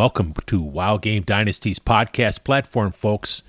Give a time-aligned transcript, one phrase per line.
[0.00, 3.42] Welcome to Wild Game Dynasty's podcast platform, folks.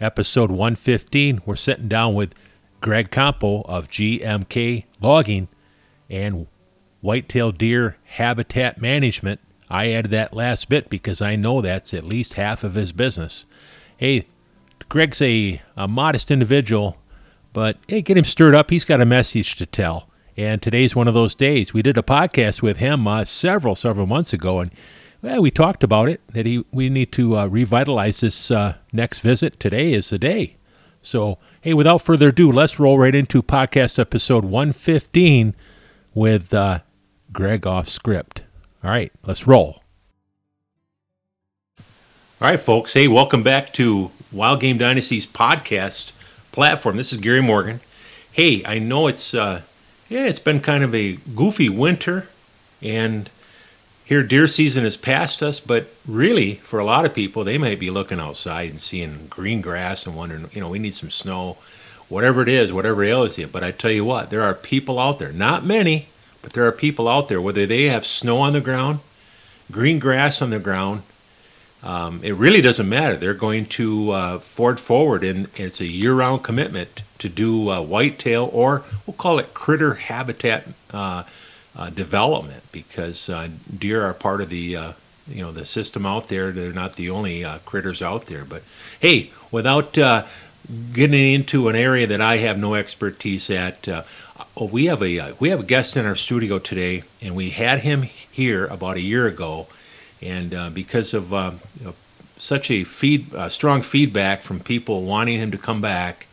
[0.00, 1.42] Episode 115.
[1.44, 2.32] We're sitting down with
[2.80, 5.48] Greg Campo of GMK Logging
[6.08, 6.46] and
[7.00, 9.40] Whitetail Deer Habitat Management.
[9.68, 13.44] I added that last bit because I know that's at least half of his business.
[13.96, 14.28] Hey,
[14.88, 16.98] Greg's a, a modest individual,
[17.52, 18.70] but hey, get him stirred up.
[18.70, 20.08] He's got a message to tell.
[20.36, 21.74] And today's one of those days.
[21.74, 24.70] We did a podcast with him uh, several, several months ago, and
[25.22, 29.20] well, we talked about it that he we need to uh, revitalize this uh, next
[29.20, 29.58] visit.
[29.58, 30.56] Today is the day.
[31.02, 35.54] So, hey, without further ado, let's roll right into podcast episode 115
[36.14, 36.80] with uh,
[37.32, 38.42] Greg off script.
[38.82, 39.82] All right, let's roll.
[41.78, 42.92] All right, folks.
[42.92, 46.12] Hey, welcome back to Wild Game Dynasty's podcast
[46.52, 46.96] platform.
[46.96, 47.80] This is Gary Morgan.
[48.32, 49.62] Hey, I know it's uh,
[50.08, 52.28] yeah, it's been kind of a goofy winter,
[52.82, 53.30] and
[54.06, 55.60] here deer season has passed us.
[55.60, 59.60] But really, for a lot of people, they might be looking outside and seeing green
[59.60, 61.58] grass and wondering, you know, we need some snow,
[62.08, 63.48] whatever it is, whatever ails you.
[63.48, 66.06] But I tell you what, there are people out there, not many,
[66.40, 69.00] but there are people out there, whether they have snow on the ground,
[69.72, 71.02] green grass on the ground.
[71.82, 73.16] Um, it really doesn't matter.
[73.16, 78.48] They're going to uh, forge forward, and it's a year-round commitment to do uh, whitetail,
[78.52, 81.24] or we'll call it critter habitat uh,
[81.76, 84.92] uh, development, because uh, deer are part of the uh,
[85.28, 86.50] you know the system out there.
[86.50, 88.44] They're not the only uh, critters out there.
[88.44, 88.62] But
[89.00, 90.24] hey, without uh,
[90.92, 94.02] getting into an area that I have no expertise at, uh,
[94.56, 97.80] oh, we have a we have a guest in our studio today, and we had
[97.80, 99.66] him here about a year ago,
[100.22, 101.94] and because of you know,
[102.38, 106.26] such a feed strong feedback from people wanting him to come back,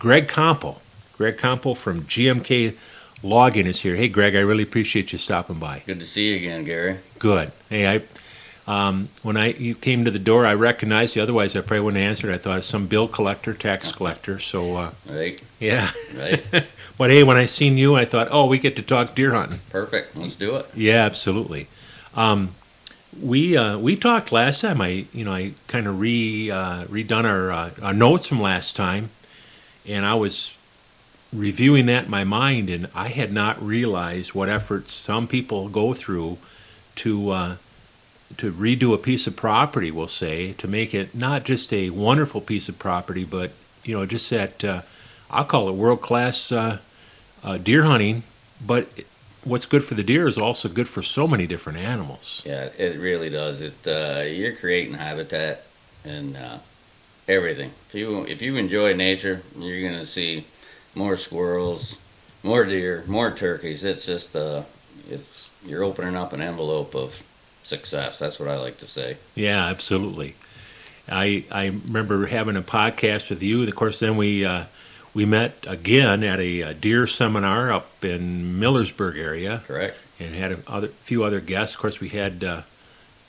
[0.00, 0.80] Greg Campo,
[1.16, 2.74] Greg Campo from GMK
[3.24, 3.96] Logging is here.
[3.96, 5.82] Hey, Greg, I really appreciate you stopping by.
[5.86, 6.98] Good to see you again, Gary.
[7.18, 7.52] Good.
[7.70, 8.02] Hey, I
[8.66, 11.22] um, when I you came to the door, I recognized you.
[11.22, 12.34] Otherwise, I probably wouldn't have answered.
[12.34, 14.38] I thought it's some bill collector, tax collector.
[14.38, 15.90] So uh, Right, yeah.
[16.14, 16.44] right.
[16.96, 19.58] But hey, when I seen you, I thought, oh, we get to talk deer hunting.
[19.70, 20.16] Perfect.
[20.16, 20.66] Let's do it.
[20.76, 21.66] Yeah, absolutely.
[22.14, 22.50] Um,
[23.20, 24.80] we uh, we talked last time.
[24.82, 28.76] I you know I kind of re uh, redone our, uh, our notes from last
[28.76, 29.08] time,
[29.88, 30.54] and I was
[31.34, 35.92] reviewing that in my mind, and I had not realized what efforts some people go
[35.92, 36.38] through
[36.96, 37.56] to uh,
[38.36, 39.90] to redo a piece of property.
[39.90, 43.50] We'll say to make it not just a wonderful piece of property, but
[43.84, 44.82] you know just that uh,
[45.30, 46.78] I'll call it world class uh,
[47.42, 48.22] uh, deer hunting.
[48.64, 48.88] But
[49.42, 52.42] what's good for the deer is also good for so many different animals.
[52.46, 53.60] Yeah, it really does.
[53.60, 55.64] It uh, you're creating habitat
[56.04, 56.58] and uh,
[57.28, 57.72] everything.
[57.88, 60.46] If you if you enjoy nature, you're gonna see
[60.94, 61.96] more squirrels,
[62.42, 63.84] more deer, more turkeys.
[63.84, 64.62] It's just uh,
[65.10, 67.22] it's you're opening up an envelope of
[67.62, 68.18] success.
[68.18, 69.16] That's what I like to say.
[69.34, 70.34] Yeah, absolutely.
[71.10, 73.62] I I remember having a podcast with you.
[73.62, 74.64] Of course, then we uh,
[75.12, 79.96] we met again at a, uh deer seminar up in Millersburg area, Correct.
[80.18, 81.74] and had a other few other guests.
[81.74, 82.62] Of course, we had uh,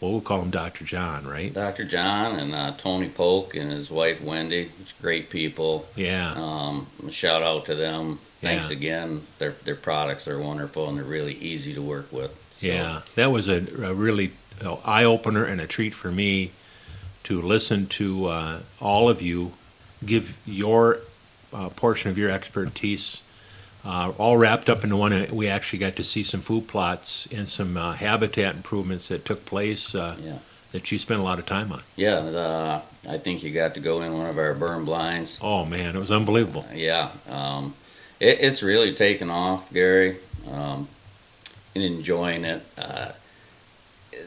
[0.01, 0.83] well, we'll call him Dr.
[0.85, 1.53] John, right?
[1.53, 1.85] Dr.
[1.85, 4.69] John and uh, Tony Polk and his wife Wendy.
[4.81, 5.87] It's great people.
[5.95, 8.19] Yeah, Um, shout out to them.
[8.41, 8.75] Thanks Yeah.
[8.77, 9.21] again.
[9.39, 12.31] Their their products are wonderful and they're really easy to work with.
[12.59, 13.01] So, yeah.
[13.15, 14.31] That was a, a really
[14.63, 16.51] uh, eye opener and a treat for me
[17.23, 19.53] to listen to uh, all of you
[20.05, 20.99] give your
[21.53, 23.21] uh, portion of your expertise.
[23.85, 25.13] Uh, all wrapped up into one.
[25.13, 29.25] uh, We actually got to see some food plots and some uh, habitat improvements that
[29.25, 30.39] took place uh, Yeah.
[30.71, 31.83] that you spent a lot of time on.
[31.95, 35.37] Yeah, uh, I think you got to go in one of our berm blinds.
[35.41, 36.65] Oh man, it was unbelievable.
[36.73, 37.75] Yeah, um,
[38.19, 40.17] it, it's really taken off, Gary,
[40.51, 40.87] um,
[41.75, 42.63] and enjoying it.
[42.77, 43.11] Uh,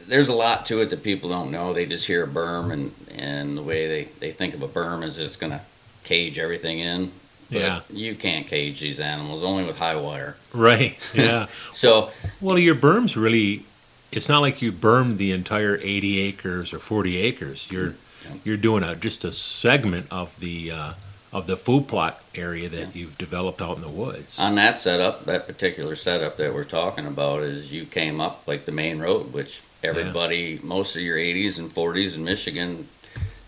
[0.07, 1.73] there's a lot to it that people don't know.
[1.73, 5.03] They just hear a berm, and, and the way they, they think of a berm
[5.03, 5.61] is it's going to
[6.05, 7.11] cage everything in.
[7.51, 7.79] But Yeah.
[7.91, 10.35] you can't cage these animals, only with high wire.
[10.53, 10.97] Right.
[11.13, 11.47] Yeah.
[11.71, 12.11] So,
[12.41, 13.63] well, your berms really.
[14.11, 17.67] It's not like you bermed the entire 80 acres or 40 acres.
[17.69, 17.93] You're
[18.25, 18.31] Yeah.
[18.43, 20.93] you're doing a just a segment of the uh,
[21.31, 24.37] of the food plot area that you've developed out in the woods.
[24.39, 28.65] on that setup, that particular setup that we're talking about is you came up like
[28.65, 32.87] the main road, which everybody, most of your 80s and 40s in Michigan,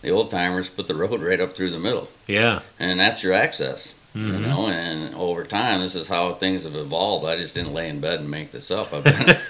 [0.02, 2.60] the old timers put the road right up through the middle, Yeah.
[2.80, 3.94] and that's your access.
[4.14, 4.42] You Mhm.
[4.42, 7.26] know, and over time, this is how things have evolved.
[7.26, 8.94] I just didn't lay in bed and make this up.
[8.94, 9.38] I've been,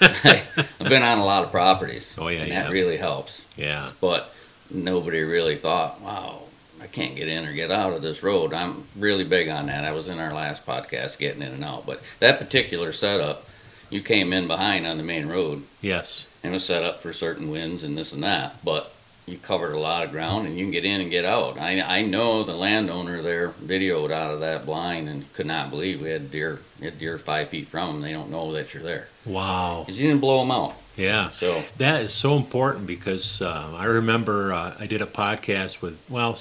[0.80, 2.14] I've been on a lot of properties.
[2.16, 2.72] Oh, yeah, and you that have.
[2.72, 3.42] really helps.
[3.56, 3.90] Yeah.
[4.00, 4.32] But
[4.70, 6.42] nobody really thought, wow,
[6.80, 8.54] I can't get in or get out of this road.
[8.54, 9.84] I'm really big on that.
[9.84, 11.84] I was in our last podcast getting in and out.
[11.84, 13.48] But that particular setup,
[13.90, 16.24] you came in behind on the main road Yes.
[16.44, 18.64] and it was set up for certain winds and this and that.
[18.64, 18.92] But
[19.26, 21.58] you covered a lot of ground and you can get in and get out.
[21.58, 26.00] I I know the landowner there videoed out of that blind and could not believe
[26.00, 28.00] we had deer we had deer five feet from them.
[28.02, 29.84] They don't know that you're there Wow.
[29.86, 30.74] because you didn't blow them out.
[30.96, 31.30] Yeah.
[31.30, 36.02] So That is so important because uh, I remember uh, I did a podcast with,
[36.10, 36.36] well,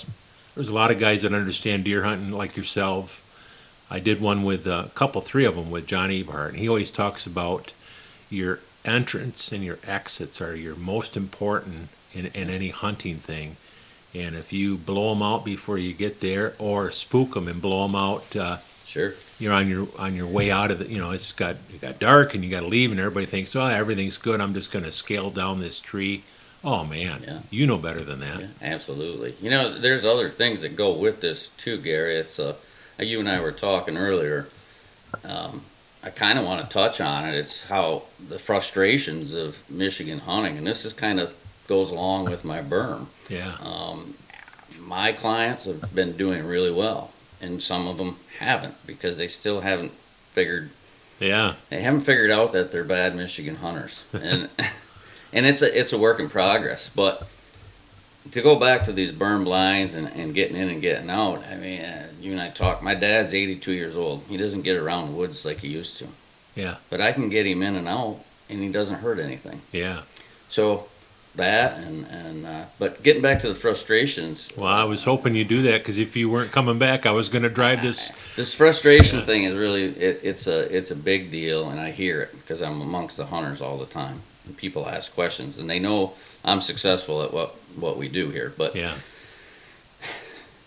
[0.56, 3.20] there's a lot of guys that understand deer hunting like yourself.
[3.90, 6.90] I did one with a couple, three of them with John Eberhart, and he always
[6.90, 7.72] talks about
[8.30, 13.56] your entrance and your exits are your most important in, in any hunting thing.
[14.14, 17.88] And if you blow them out before you get there, or spook them and blow
[17.88, 21.12] them out, uh, sure, you're on your on your way out of the you know
[21.12, 24.18] it's got it got dark and you got to leave and everybody thinks oh everything's
[24.18, 26.24] good i'm just going to scale down this tree
[26.64, 27.40] oh man Yeah.
[27.50, 29.34] you know better than that yeah, absolutely.
[29.42, 32.18] You know, there's other things that go with this too, Gary.
[32.18, 32.56] It's uh,
[33.00, 34.48] you and I were talking earlier.
[35.24, 35.62] Um,
[36.04, 37.34] I kind of want to touch on it.
[37.36, 41.34] It's how the frustrations of Michigan hunting, and this is kind of
[41.72, 43.06] goes along with my berm.
[43.30, 44.16] yeah Um,
[44.98, 49.62] my clients have been doing really well, and some of them haven't because they still
[49.62, 49.94] haven't
[50.36, 50.70] figured
[51.20, 54.50] yeah they haven't figured out that they're bad Michigan hunters, and
[55.36, 56.90] and it's a it's a work in progress.
[56.94, 57.16] But
[58.32, 61.56] to go back to these berm blinds and, and getting in and getting out, I
[61.56, 62.84] mean, uh, you and I talk.
[62.84, 64.24] My dad's 82 years old.
[64.30, 66.08] He doesn't get around the woods like he used to.
[66.56, 66.76] Yeah.
[66.92, 68.18] But I can get him in and out,
[68.50, 69.62] and he doesn't hurt anything.
[69.72, 70.02] yeah
[70.50, 70.88] So
[71.36, 74.52] that and and uh, but getting back to the frustrations.
[74.58, 77.30] well i was hoping you'd do that because if you weren't coming back i was
[77.30, 81.32] going to drive this This frustration thing is really it, it's a it's a big
[81.32, 84.22] deal, and I hear it because I'm amongst the hunters all the time.
[84.46, 86.14] And people ask questions, and they know
[86.46, 88.54] I'm successful at what what we do here.
[88.58, 88.96] But yeah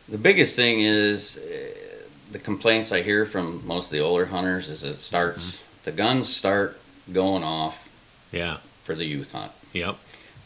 [0.08, 1.74] the biggest thing is uh,
[2.30, 6.28] the complaints I hear from most of the older hunters is it starts the guns
[6.28, 6.78] start
[7.12, 7.88] going off
[8.32, 9.52] yeah for the youth hunt.
[9.72, 9.96] yep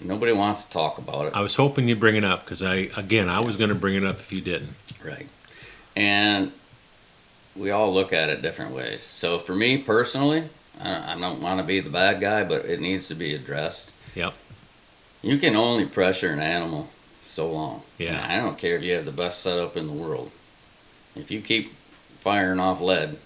[0.00, 1.34] Nobody wants to talk about it.
[1.34, 3.96] i was hoping you'd bring it up because i again i was going to bring
[3.96, 4.74] it up if you didn't
[5.04, 5.26] Right.
[5.96, 6.52] And
[7.56, 9.02] we all look at it different ways.
[9.02, 10.44] So for me personally,
[10.80, 13.92] I I don't want to be the bad guy, but it needs to be addressed.
[14.14, 14.34] Yep.
[15.22, 16.88] You can only pressure an animal
[17.26, 17.82] so long.
[17.98, 18.22] Yeah.
[18.22, 20.30] And I don't care if you have the best setup in the world.
[21.16, 21.72] If you keep
[22.20, 23.16] firing off lead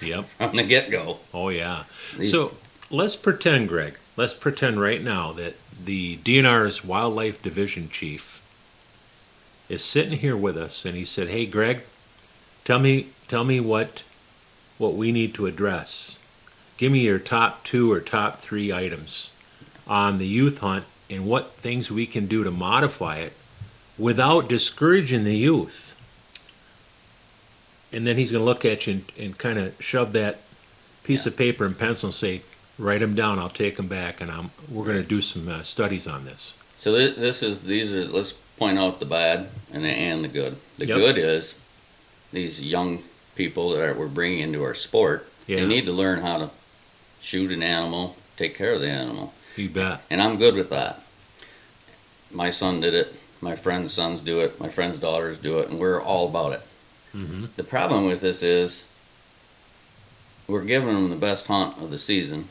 [0.00, 1.84] yep from the get go, oh yeah
[2.24, 2.52] so
[2.90, 8.40] let's pretend greg let's pretend right now that the dnr's wildlife division chief
[9.68, 11.80] is sitting here with us and he said hey greg
[12.64, 14.02] tell me tell me what
[14.78, 16.18] what we need to address.
[16.76, 19.30] Give me your top two or top three items
[19.86, 23.32] on the youth hunt and what things we can do to modify it
[23.96, 25.92] without discouraging the youth.
[27.92, 30.40] And then he's going to look at you and, and kind of shove that
[31.04, 32.42] piece of paper and pencil and say
[32.78, 35.62] write them down i'll take them back and I'm, we're going to do some uh,
[35.62, 39.84] studies on this So this, this is these are let's point out the bad and
[39.84, 40.56] the, and the good.
[40.78, 40.96] The Yep.
[40.98, 41.54] good is
[42.32, 43.02] these young
[43.34, 45.28] people that we're bringing into our sport.
[45.46, 45.56] Yeah.
[45.60, 46.50] They need to learn how to
[47.20, 51.02] shoot an animal, take care of the animal, you bet and I'm good with that.
[52.30, 53.14] My son did it.
[53.40, 54.58] My friends' sons do it.
[54.60, 56.62] My friends' daughters do it, and we're all about it.
[57.12, 58.84] hmm The problem with this is
[60.48, 62.48] we're giving them the best hunt of the season,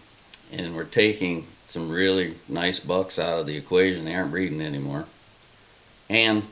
[0.58, 4.06] and we're taking some really nice bucks out of the equation.
[4.06, 5.06] They aren't breeding anymore.
[6.10, 6.44] And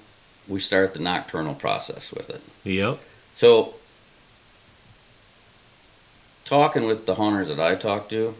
[0.47, 2.41] we start the nocturnal process with it.
[2.63, 2.99] yep
[3.35, 3.75] So,
[6.45, 8.35] talking with the hunters that I talk to,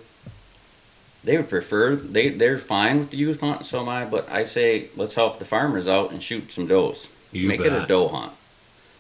[1.24, 3.66] they would prefer they they're fine with the youth hunt.
[3.66, 4.06] So am I.
[4.06, 7.08] But I say let's help the farmers out and shoot some does.
[7.32, 8.34] You Make it a doe hunt.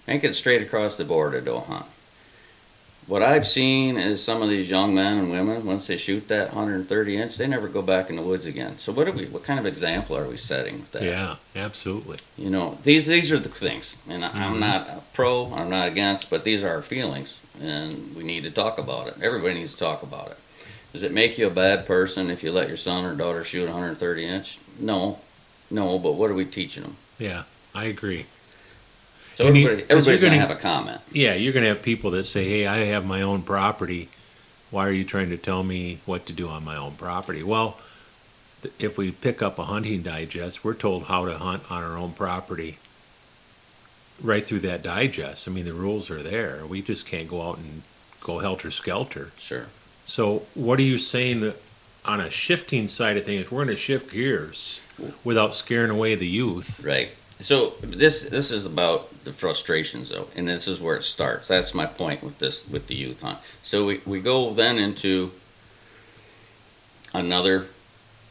[0.07, 1.85] Make it straight across the board a doe hunt.
[3.07, 6.53] What I've seen is some of these young men and women, once they shoot that
[6.53, 8.77] 130 inch, they never go back in the woods again.
[8.77, 9.25] So what are we?
[9.25, 11.03] What kind of example are we setting with that?
[11.03, 14.59] yeah absolutely You know, these these are the things, and I I'm mm-hmm.
[14.59, 18.51] not a pro, I'm not against, but these are our feelings, and we need to
[18.51, 19.15] talk about it.
[19.21, 20.37] Everybody needs to talk about it.
[20.93, 23.65] Does it make you a bad person if you let your son or daughter shoot
[23.65, 24.59] 130 inch?
[24.79, 25.19] No,
[25.71, 25.97] no.
[25.97, 26.97] But what are we teaching them?
[27.19, 27.43] yeah
[27.73, 28.25] i agree
[29.35, 31.01] So And you- everybody, you're everybody's gonna gonna- have a comment.
[31.11, 34.09] Yeah, you're going to have people that say, "Hey, I have my own property.
[34.69, 37.79] Why are you trying to tell me what to do on my own property?" Well,
[38.61, 41.97] th- if we pick up a hunting digest, we're told how to hunt on our
[41.97, 42.77] own property
[44.21, 45.47] right through that digest.
[45.47, 46.63] I mean, the rules are there.
[46.67, 47.81] We just can't go out and
[48.21, 49.31] go helter skelter.
[49.39, 49.65] Sure.
[50.05, 51.53] So, what are you saying
[52.05, 53.49] on a shifting side of things?
[53.49, 54.79] We're going to shift gears
[55.23, 56.81] without scaring away the youth.
[56.83, 57.09] Right.
[57.43, 61.47] So this this is about the frustrations though, and this is where it starts.
[61.49, 63.37] That's my point with this with the youth hunt.
[63.63, 65.31] So we, we go then into
[67.13, 67.67] another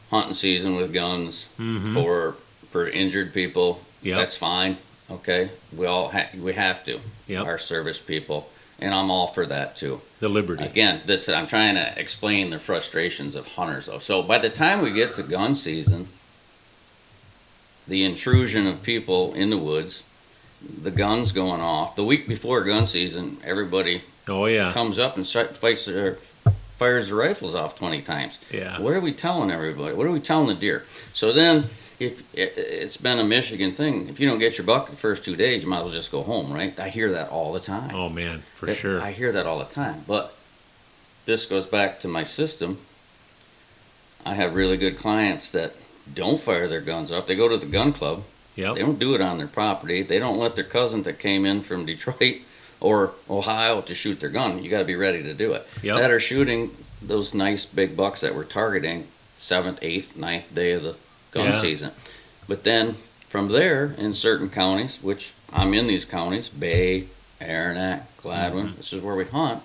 [0.09, 1.93] hunting season with guns Mm-hmm.
[1.95, 2.35] for
[2.69, 3.81] for injured people.
[4.01, 4.17] Yep.
[4.17, 4.77] That's fine.
[5.11, 6.99] Okay, we all ha- we have to.
[7.27, 7.45] Yep.
[7.45, 10.01] Our service people, and I'm all for that too.
[10.21, 10.63] The Liberty.
[10.63, 13.99] Again, this I'm trying to explain the frustrations of hunters though.
[13.99, 16.07] So by the time we get to gun season,
[17.87, 20.03] the intrusion of people in the woods,
[20.81, 21.95] the guns going off.
[21.95, 24.71] The week before gun season, everybody Oh yeah.
[24.71, 26.15] comes up and start, fights their,
[26.77, 28.39] fires their rifles off 20 times.
[28.51, 28.79] Yeah.
[28.79, 29.93] What are we telling everybody?
[29.95, 30.85] What are we telling the deer?
[31.13, 31.65] So then,
[31.99, 35.25] if it, it's been a Michigan thing, if you don't get your buck the first
[35.25, 36.77] two days, you might as well just go home, right?
[36.79, 37.93] I hear that all the time.
[37.93, 39.01] Oh man, for That- sure.
[39.01, 40.03] I hear that all the time.
[40.07, 40.33] But
[41.25, 42.77] this goes back to my system.
[44.25, 45.73] I have really good clients that
[46.13, 47.27] don't fire their guns up.
[47.27, 48.23] They go to the gun club.
[48.55, 48.75] Yep.
[48.75, 50.01] They don't do it on their property.
[50.03, 52.41] They don't let their cousin that came in from Detroit
[52.79, 54.63] or Ohio to shoot their gun.
[54.63, 55.67] You got to be ready to do it.
[55.81, 55.97] Yep.
[55.97, 56.69] That are shooting
[57.01, 59.07] those nice big bucks that we're targeting
[59.37, 60.95] seventh, eighth, ninth day of the
[61.31, 61.61] gun Yeah.
[61.61, 61.91] season.
[62.47, 62.95] But then
[63.27, 67.07] from there, in certain counties, which I'm in these counties, Bay,
[67.41, 68.77] Arenac, Gladwin, Mm-hmm.
[68.77, 69.63] this is where we hunt.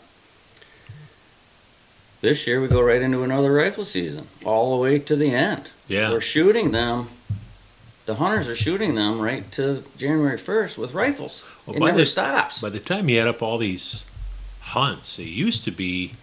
[2.20, 5.70] This year we go right into another rifle season, all the way to the end.
[5.86, 6.10] Yeah.
[6.10, 7.08] We're shooting them.
[8.06, 11.44] The hunters are shooting them right to January 1st with rifles.
[11.66, 12.60] Well, it by never the- stops.
[12.60, 14.04] By the time you add up all these
[14.60, 16.14] hunts, it used to be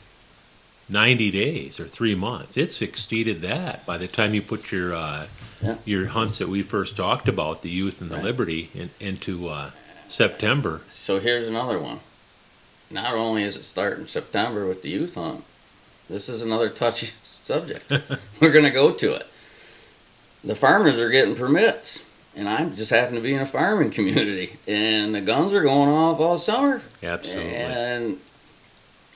[0.90, 2.58] 90 days or three months.
[2.58, 5.28] It's exceeded that by the time you put your uh,
[5.64, 5.76] Yeah.
[5.86, 8.26] your hunts that we first talked about, the youth and the Right.
[8.26, 9.72] liberty, in, into uh,
[10.10, 10.82] September.
[10.92, 12.02] So here's another one.
[12.92, 15.44] Not only is it starting September with the youth hunt,
[16.10, 17.12] this is another touchy
[17.44, 17.90] subject.
[18.40, 19.28] We're going to go to it.
[20.44, 22.04] The farmers are getting permits,
[22.36, 25.90] and I just happen to be in a farming community, and the guns are going
[25.90, 26.82] off all summer.
[27.02, 27.56] Absolutely.
[27.56, 28.20] And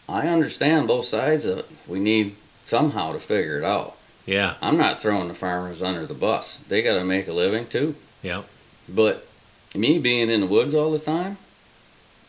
[0.07, 1.69] I understand both sides of it.
[1.87, 3.95] We need somehow to figure it out.
[4.25, 4.55] Yeah.
[4.61, 6.57] I'm not throwing the farmers under the bus.
[6.67, 7.95] They got to make a living too.
[8.23, 8.47] Yep.
[8.87, 9.27] But
[9.75, 11.37] me being in the woods all the time,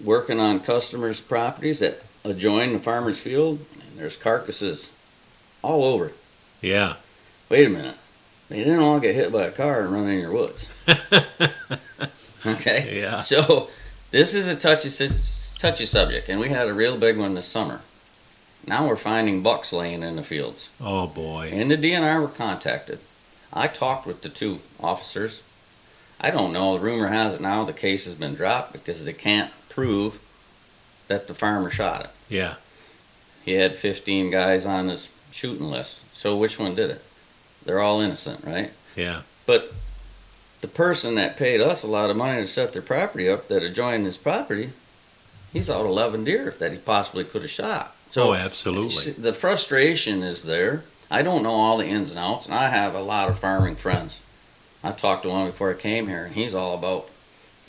[0.03, 3.65] working on customers' properties that adjoin the farmer's field,
[4.01, 4.91] there's carcasses
[5.63, 6.13] all over.
[6.61, 6.97] Yeah.
[7.49, 7.97] Wait a minute.
[8.49, 10.67] They didn't all get hit by a car and run in your woods.
[12.47, 13.01] okay?
[13.01, 13.21] Yeah.
[13.21, 13.69] So
[14.11, 14.91] this is a touchy,
[15.59, 17.83] touchy subject, and we had a real big one this summer.
[18.67, 20.69] Now we're finding bucks laying in the fields.
[20.81, 21.51] Oh boy.
[21.53, 22.99] And the DNR were contacted.
[23.53, 25.43] I talked with the two officers.
[26.21, 26.77] I don't know.
[26.77, 30.21] Rumor has it now the case has been dropped because they can't prove
[31.09, 32.11] that the farmer shot it.
[32.29, 32.55] Yeah.
[33.45, 36.01] He had 15 guys on his shooting list.
[36.15, 37.03] So which one did it?
[37.65, 38.73] They're all innocent, right?
[38.97, 39.23] Yeah.
[39.47, 39.73] But
[40.61, 43.63] the person that paid us a lot of money to set their property up that
[43.63, 44.71] adjoined his property,
[45.53, 47.97] he's out 11 deer that he possibly could have shot.
[48.11, 49.13] So oh, absolutely.
[49.13, 50.85] the frustration is there.
[51.11, 53.77] I don't know all the ins and outs, and I have a lot of farming
[53.77, 54.21] friends.
[54.83, 57.10] I talked to one before I came here, and he's all about.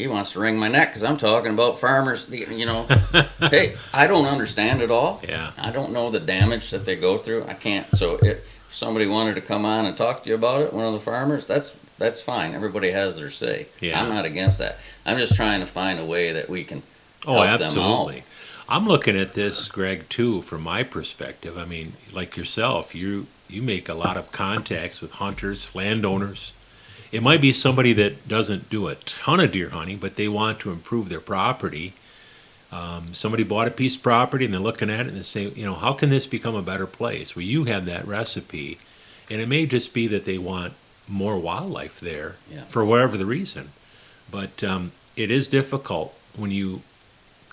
[0.02, 2.28] He wants to wring my neck because I'm talking about farmers.
[2.30, 2.84] You know,
[3.40, 5.22] hey, I don't understand it all.
[5.28, 5.52] Yeah.
[5.60, 7.46] I don't know the damage that they go through.
[7.46, 7.88] I can't.
[7.96, 10.94] So if somebody wanted to come on and talk to you about it, one of
[10.94, 12.56] the farmers, that's that's fine.
[12.56, 13.68] Everybody has their say.
[13.80, 14.02] Yeah.
[14.02, 14.78] I'm not against that.
[15.06, 16.82] I'm just trying to find a way that we can.
[17.28, 18.24] Oh, absolutely.
[18.68, 21.58] I'm looking at this, Greg, too, from my perspective.
[21.58, 26.54] I mean, like yourself, you you make a lot of contacts with hunters, landowners.
[27.12, 30.60] It might be somebody that doesn't do a ton of deer hunting, but they want
[30.62, 31.94] to improve their property.
[32.72, 35.48] Um, somebody bought a piece of property and they're looking at it and they say,
[35.50, 37.36] you know, how can this become a better place?
[37.36, 38.78] Well, you have that recipe,
[39.30, 40.74] and it may just be that they want
[41.08, 42.64] more wildlife there Yeah.
[42.66, 43.70] for whatever the reason.
[44.32, 46.82] But um, it is difficult when you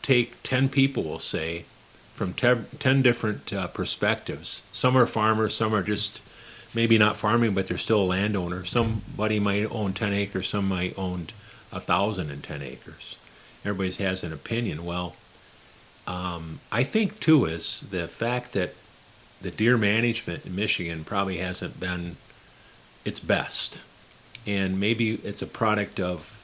[0.03, 1.65] take 10 people, we'll say,
[2.15, 4.63] from te- 10 different uh, perspectives.
[4.73, 6.21] Some are farmers, some are just
[6.75, 8.65] maybe not farming, but they're still a landowner.
[8.65, 11.29] Somebody might own 10 acres, some might own
[11.73, 13.17] a thousand and ten acres.
[13.65, 14.85] Everybody has an opinion.
[14.85, 15.17] Well,
[16.07, 18.75] um, I think too is the fact that
[19.41, 22.17] the deer management in Michigan probably hasn't been
[23.05, 23.79] its best.
[24.47, 26.35] And maybe it's a product of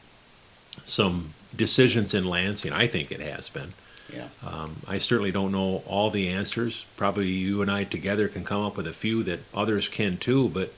[0.87, 2.73] some decisions in Lansing.
[2.73, 3.73] I think it has been.
[4.13, 4.29] Yeah.
[4.47, 6.85] Um, I certainly don't know all the answers.
[6.97, 10.49] Probably you and I together can come up with a few that others can too,
[10.51, 10.73] but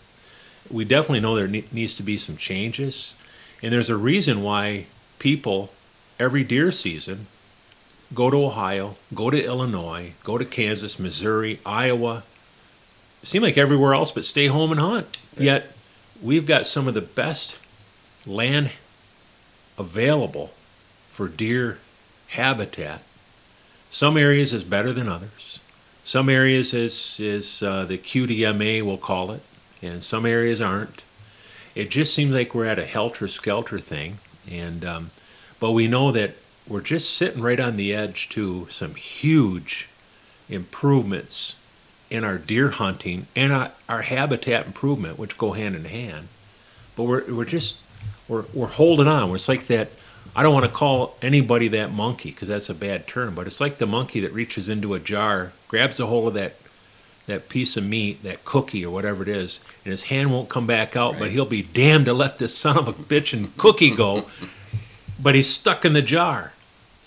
[0.70, 3.14] we definitely know there ne- needs to be some changes.
[3.62, 4.86] And there's a reason why
[5.18, 5.72] people,
[6.18, 7.26] every deer season,
[8.14, 12.22] go to Ohio, go to Illinois, go to Kansas, Missouri, Iowa,
[13.22, 15.20] seem like everywhere else, but stay home and hunt.
[15.38, 15.72] Yet
[16.22, 17.56] we've got some of the best
[18.24, 18.70] land
[19.78, 20.52] available
[21.10, 21.78] for deer
[22.28, 23.02] habitat.
[23.96, 25.58] Some areas is better than others.
[26.04, 29.40] Some areas is is uh, the QDMA we'll call it,
[29.80, 31.02] and some areas aren't.
[31.74, 34.18] It just seems like we're at a helter skelter thing,
[34.50, 35.12] and um,
[35.60, 36.34] but we know that
[36.68, 39.88] we're just sitting right on the edge to some huge
[40.50, 41.54] improvements
[42.10, 46.28] in our deer hunting and our, our habitat improvement, which go hand in hand.
[46.96, 47.78] But we're we're just
[48.28, 49.34] we're we're holding on.
[49.34, 49.88] It's like that.
[50.36, 53.58] I don't want to call anybody that monkey because that's a bad term, but it's
[53.58, 56.56] like the monkey that reaches into a jar, grabs a hold of that
[57.24, 60.66] that piece of meat, that cookie or whatever it is, and his hand won't come
[60.66, 63.90] back out, but he'll be damned to let this son of a bitch and cookie
[63.90, 64.26] go.
[65.20, 66.52] but he's stuck in the jar.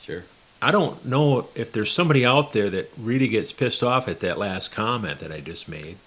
[0.02, 0.24] Sure.
[0.62, 4.38] I don't know if there's somebody out there that really gets pissed off at that
[4.38, 5.98] last comment that I just made.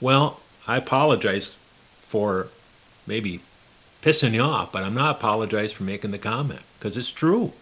[0.00, 1.56] Well, I apologize
[2.00, 2.48] for
[3.06, 3.40] maybe
[4.04, 7.52] pissing you off, but I'm not apologize for making the comment because it's true.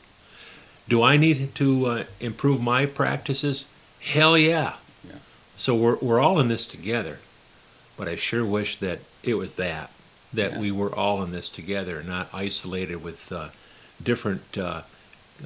[0.88, 3.66] Do I need to uh, improve my practices?
[4.00, 4.74] Hell yeah.
[5.06, 5.14] Yeah.
[5.56, 7.18] So we're we're all in this together,
[7.96, 9.90] but I sure wish that it was that
[10.32, 10.58] that Yeah.
[10.60, 13.48] we were all in this together, not isolated with uh,
[14.02, 14.80] different uh,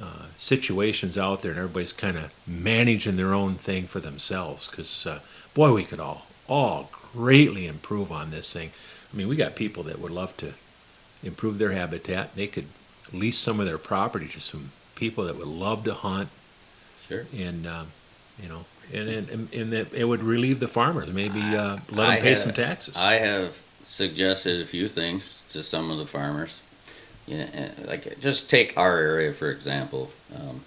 [0.01, 4.67] uh, situations out there, and everybody's kind of managing their own thing for themselves.
[4.67, 5.19] Because uh,
[5.53, 8.71] boy, we could all all greatly improve on this thing.
[9.13, 10.53] I mean, we got people that would love to
[11.23, 12.35] improve their habitat.
[12.35, 12.65] They could
[13.13, 16.29] lease some of their property to some people that would love to hunt,
[17.07, 17.25] Sure.
[17.35, 17.87] and um,
[18.41, 21.09] you know, and and, and that it would relieve the farmers.
[21.13, 22.95] Maybe uh, let them I pay have- some taxes.
[22.97, 23.55] I have
[23.85, 26.61] suggested a few things to some of the farmers.
[27.25, 27.47] You know,
[27.87, 30.11] like just take our area for example.
[30.35, 30.61] Um,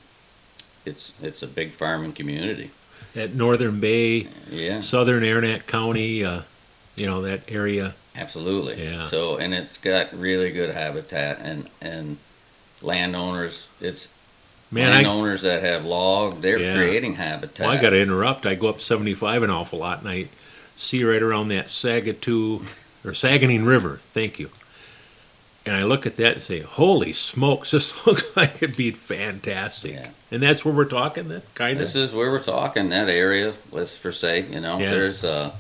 [0.87, 2.71] it's it's a big farming community.
[3.17, 6.43] At Northern Bay, Yeah, Southern Arenac County, uh,
[6.97, 7.95] you know that area.
[8.21, 8.83] Absolutely.
[8.85, 9.09] Yeah.
[9.09, 12.19] So and it's got really good habitat and and
[12.83, 13.67] landowners.
[13.81, 14.09] It's
[14.73, 16.43] Man, I, landowners that have logged.
[16.43, 16.75] They're Yeah.
[16.77, 17.67] creating habitat.
[17.67, 18.47] well, I got to interrupt.
[18.47, 20.29] I go up 75 an awful lot, and I
[20.77, 22.65] see right around that Sagatoo
[23.05, 24.01] or Saganing River.
[24.15, 24.51] Thank you.
[25.67, 27.71] And I look at that and say, "Holy smokes!
[27.73, 30.09] This looks like it'd be fantastic." Yeah.
[30.31, 31.29] And that's where we're talking.
[31.29, 32.89] That kind This is where we're talking.
[32.91, 34.91] That area, let's for say, you know, Yeah.
[34.93, 35.51] there's uh,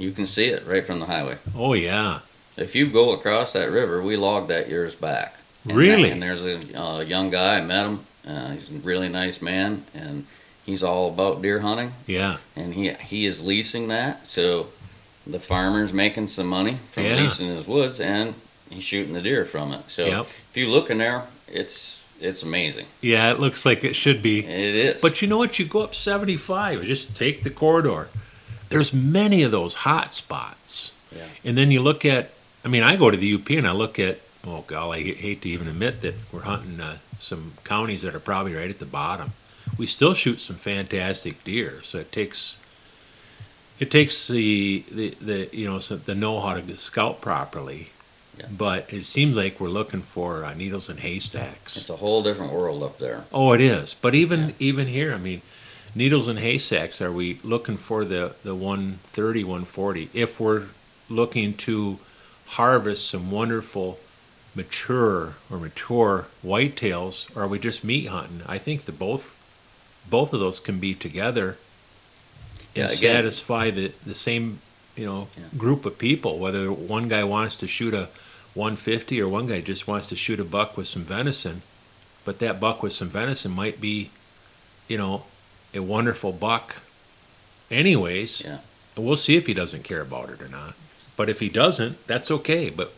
[0.00, 1.36] you can see it right from the highway.
[1.56, 2.20] Oh yeah,
[2.56, 5.36] If you go across that river, we logged that years back.
[5.64, 6.04] And Really?
[6.04, 7.58] that- and there's a uh, young guy.
[7.58, 8.00] I met him.
[8.26, 10.26] Uh, he's a really nice man, and
[10.66, 11.92] he's all about deer hunting.
[12.06, 14.66] yeah, And he he is leasing that, so
[15.26, 17.16] the farmer's making some money from Yeah.
[17.22, 18.34] leasing his woods, and
[18.70, 19.82] he's shooting the deer from it.
[19.88, 20.26] So Yep.
[20.50, 22.84] if you look in there, it's it's amazing.
[23.00, 23.30] yeah.
[23.32, 24.40] It looks like it should be.
[24.40, 25.00] It is.
[25.00, 25.58] But you know what?
[25.58, 28.08] You go up 75, just take the corridor.
[28.70, 30.92] There's many of those hot spots.
[31.14, 31.26] Yeah.
[31.44, 32.30] And then you look at,
[32.64, 35.42] I mean, I go to the UP and I look at, oh, golly, I hate
[35.42, 38.86] to even admit that we're hunting uh, some counties that are probably right at the
[38.86, 39.32] bottom.
[39.76, 41.80] We still shoot some fantastic deer.
[41.84, 42.56] So it takes,
[43.78, 47.90] it takes the, the, the you know, some, the know how to scout properly.
[48.38, 48.46] Yeah.
[48.56, 51.76] But it seems like we're looking for uh, needles in haystacks.
[51.76, 53.24] it's a whole different world up there.
[53.32, 53.94] Oh, it is.
[53.94, 54.54] But even Yeah.
[54.60, 55.42] even here, I mean,
[55.94, 57.00] needles and haystacks.
[57.00, 60.10] Are we looking for the the 130, 140?
[60.14, 60.66] If we're
[61.08, 61.98] looking to
[62.46, 63.98] harvest some wonderful
[64.54, 68.42] mature or mature whitetails, or are we just meat hunting?
[68.46, 69.36] I think the both
[70.08, 71.56] both of those can be together
[72.74, 74.60] Yeah, and again- satisfy the the same
[74.96, 75.44] you know Yeah.
[75.58, 76.38] group of people.
[76.38, 78.08] Whether one guy wants to shoot a
[78.54, 81.62] 150 or one guy just wants to shoot a buck with some venison,
[82.24, 84.10] but that buck with some venison might be,
[84.88, 85.22] you know,
[85.74, 86.76] a wonderful buck.
[87.70, 88.58] Anyways, Yeah.
[88.96, 90.74] and we'll see if he doesn't care about it or not.
[91.16, 92.70] But if he doesn't, that's okay.
[92.70, 92.92] But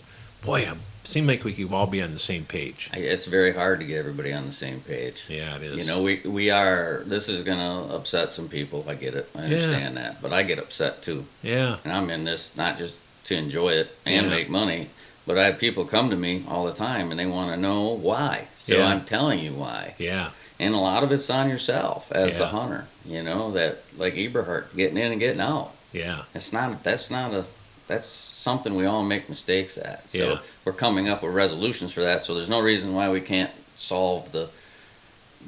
[0.44, 2.88] boy, it seems like we could all be on the same page.
[2.94, 5.24] It's very hard to get everybody on the same page.
[5.28, 5.76] Yeah, it is.
[5.76, 7.02] You know, we we are.
[7.04, 8.84] This is gonna upset some people.
[8.88, 9.28] I get it.
[9.36, 11.26] I understand that, but I get upset too.
[11.42, 14.30] Yeah, And I'm in this not just to enjoy it and Yeah.
[14.36, 14.88] make money,
[15.26, 17.82] but I have people come to me all the time and they want to know
[17.88, 18.46] why.
[18.66, 18.86] So Yeah.
[18.86, 19.94] I'm telling you why.
[19.98, 20.30] yeah,
[20.62, 22.86] And a lot of it's on yourself as the hunter.
[23.04, 25.72] You know that like Eberhart getting in and getting out.
[25.92, 26.82] yeah, It's not.
[26.84, 27.44] That's not a.
[27.88, 30.08] That's something we all make mistakes at.
[30.10, 30.38] So Yeah.
[30.64, 32.24] we're coming up with resolutions for that.
[32.24, 34.48] So there's no reason why we can't solve the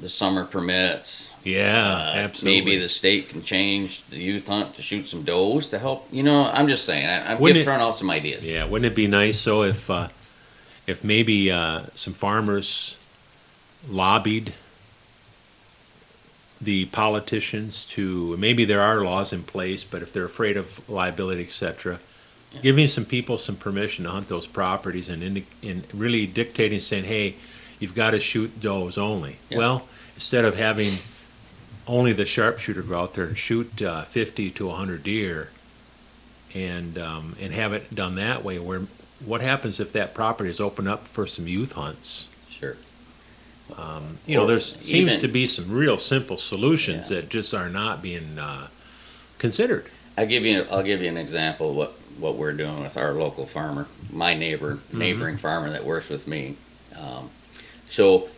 [0.01, 1.31] the summer permits.
[1.45, 2.11] yeah.
[2.13, 2.59] Uh, absolutely.
[2.59, 6.05] Maybe the state can change the youth hunt to shoot some does to help.
[6.11, 7.05] You know, I'm just saying.
[7.05, 8.45] I, I'm Wouldn't just it- throwing out some ideas.
[8.51, 10.09] Yeah, wouldn't it be nice so if uh,
[10.85, 12.95] if maybe uh, some farmers
[13.89, 14.53] lobbied
[16.61, 21.43] the politicians to maybe there are laws in place, but if they're afraid of liability,
[21.43, 21.99] etc.,
[22.53, 22.61] Yeah.
[22.61, 25.43] giving some people some permission to hunt those properties and
[25.93, 27.35] really dictating saying, hey,
[27.79, 29.37] you've got to shoot does only.
[29.49, 29.57] Yeah.
[29.57, 30.93] Well, instead of having
[31.87, 35.49] only the sharpshooter go out there and shoot uh, 50 to 100 deer
[36.53, 38.57] and um, and have it done that way.
[38.59, 38.81] Where
[39.23, 42.27] what happens if that property is opened up for some youth hunts?
[42.49, 42.77] Sure.
[43.77, 47.17] Um, you know, there seems to be some real simple solutions Yeah.
[47.21, 48.67] that just are not being uh,
[49.39, 49.87] considered.
[50.17, 50.65] I give you.
[50.71, 54.33] I'll give you an example of what what we're doing with our local farmer, my
[54.33, 54.97] neighbor, Mm-hmm.
[54.99, 56.55] neighboring farmer that works with me.
[56.97, 57.29] Um,
[57.89, 58.29] so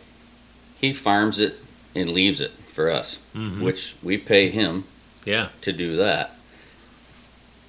[0.80, 1.56] he farms it
[1.94, 3.60] and leaves it for us, Mhm.
[3.60, 4.84] which we pay him
[5.24, 6.34] Yeah, to do that.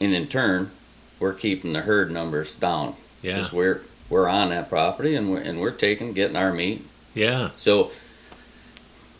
[0.02, 0.72] And in turn,
[1.20, 5.42] we're keeping the herd numbers down yeah, because we're we're on that property and we're
[5.42, 6.86] and we're taking getting our meat.
[7.20, 7.92] Yeah, So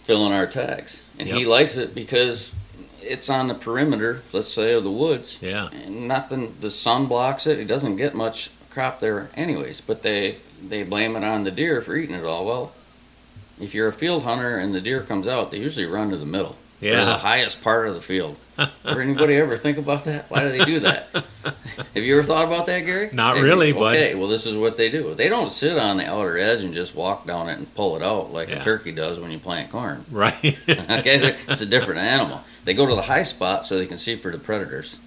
[0.04, 2.54] filling our tags, and he likes it because
[3.02, 5.38] it's on the perimeter, let's say, of the woods.
[5.42, 7.60] yeah, And nothing, the sun blocks it.
[7.60, 9.82] It doesn't get much crop there, anyways.
[9.82, 12.46] But they they blame it on the deer for eating it all.
[12.46, 12.72] Well,
[13.62, 16.26] if you're a field hunter and the deer comes out, they usually run to the
[16.26, 18.38] middle, or the highest part of the field.
[18.84, 20.30] Or anybody ever think about that?
[20.30, 21.08] Why do they do that?
[21.94, 23.10] Have you ever thought about that, Gary?
[23.14, 25.14] Not Have really, but- Okay, well, this is what they do.
[25.14, 28.04] They don't sit on the outer edge and just walk down it and pull it
[28.04, 28.60] out like Yeah.
[28.60, 30.04] a turkey does when you plant corn.
[30.12, 30.58] Right.
[30.68, 32.42] Okay, it's a different animal.
[32.66, 34.98] They go to the high spot so they can see for the predators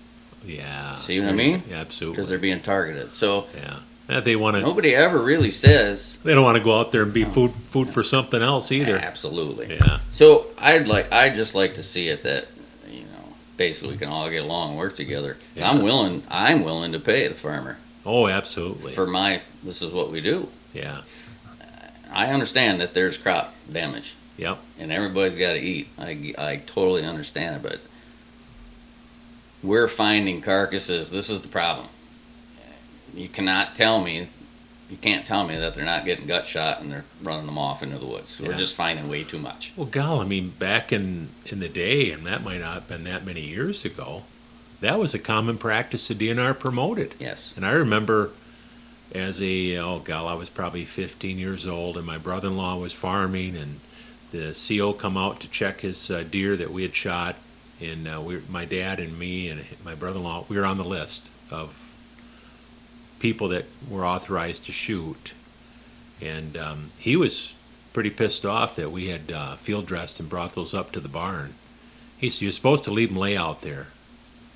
[0.45, 0.97] yeah.
[0.97, 1.63] See what I mean?
[1.69, 2.17] Yeah, absolutely.
[2.17, 3.13] because they're being targeted.
[3.13, 3.77] So Yeah.
[4.09, 4.61] Yeah, they want to.
[4.63, 7.89] nobody ever really says They don't want to go out there and be food food
[7.91, 8.97] for something else either.
[8.97, 9.75] absolutely.
[9.77, 10.01] Yeah.
[10.13, 12.49] So I'd like I'd just like to see it that
[12.89, 15.37] you know basically we can all get along and work together.
[15.55, 15.71] Yeah.
[15.71, 18.93] I'm willing I'm willing to pay the farmer Oh, absolutely.
[18.93, 20.49] for my this is what we do.
[20.75, 21.03] yeah.
[22.15, 24.15] I understand that there's crop damage.
[24.37, 24.59] Yep.
[24.79, 25.89] And everybody's got to eat.
[25.99, 27.81] I, I totally understand it, but
[29.63, 31.11] we're finding carcasses.
[31.11, 31.87] This is the problem.
[33.15, 34.29] You cannot tell me,
[34.91, 37.83] you can't tell me that they're not getting gut shot and they're running them off
[37.83, 38.39] into the woods.
[38.41, 38.59] We're Yeah.
[38.59, 39.73] just finding way too much.
[39.77, 43.05] Well, gal, I mean, back in in the day, and that might not have been
[43.05, 44.23] that many years ago,
[44.81, 47.15] that was a common practice the DNR promoted.
[47.19, 47.53] Yes.
[47.57, 48.31] And I remember
[49.15, 52.77] as a, oh, gal, I was probably 15 years old, and my brother in law
[52.79, 53.81] was farming, and
[54.31, 57.37] the CO come out to check his uh, deer that we had shot.
[57.81, 60.79] And uh, we, my dad and me and my brother in law, we were on
[60.79, 61.75] the list of
[63.23, 65.33] people that were authorized to shoot.
[66.21, 67.55] And um, he was
[67.93, 71.09] pretty pissed off that we had uh, field dressed and brought those up to the
[71.09, 71.55] barn.
[72.19, 73.87] He said, You're supposed to leave them lay out there.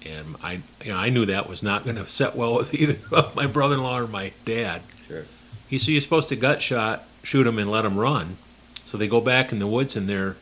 [0.05, 2.99] And I, you know, I knew that was not going to set well with either
[3.35, 4.83] my brother-in-law or my dad.
[5.07, 5.25] Sure.
[5.69, 8.37] He said you're supposed to gut shot, shoot them, and let them run,
[8.85, 10.37] so they go back in the woods and they're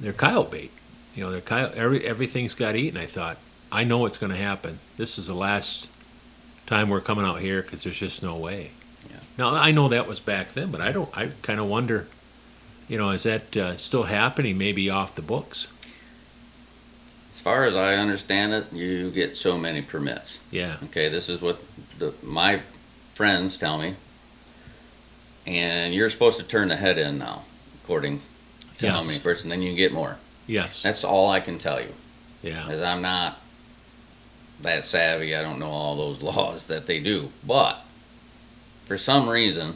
[0.00, 0.70] they're coyote bait.
[1.14, 1.74] You know, they're coyote.
[1.74, 2.98] Every everything's got eaten.
[2.98, 3.36] I thought,
[3.70, 4.78] I know what's going to happen.
[4.96, 5.88] This is the last
[6.66, 8.70] time we're coming out here because there's just no way.
[9.10, 9.16] Yeah.
[9.38, 11.16] Now I know that was back then, but I don't.
[11.16, 12.06] I kind of wonder.
[12.88, 14.56] You know, is that uh, still happening?
[14.58, 15.66] Maybe off the books.
[17.34, 20.40] As far as I understand it, you get so many permits.
[20.50, 20.76] Yeah.
[20.84, 21.60] Okay, this is what
[21.98, 22.60] the, my
[23.14, 23.94] friends tell me.
[25.46, 27.42] And you're supposed to turn the head in now,
[27.84, 28.20] according
[28.78, 29.06] to how Yes.
[29.06, 30.16] many person, then you get more.
[30.48, 30.82] Yes.
[30.82, 31.92] That's all I can tell you.
[32.42, 32.66] Yeah.
[32.68, 33.40] as I'm not
[34.62, 35.34] that savvy.
[35.36, 37.30] I don't know all those laws that they do.
[37.46, 37.78] But
[38.86, 39.74] for some reason,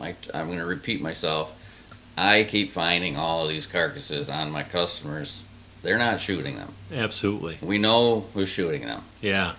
[0.00, 1.52] I'm going to repeat myself,
[2.18, 5.42] I keep finding all of these carcasses on my customers.
[5.82, 6.72] They're not shooting them.
[6.92, 7.58] Absolutely.
[7.60, 9.02] We know who's shooting them.
[9.20, 9.52] Yeah.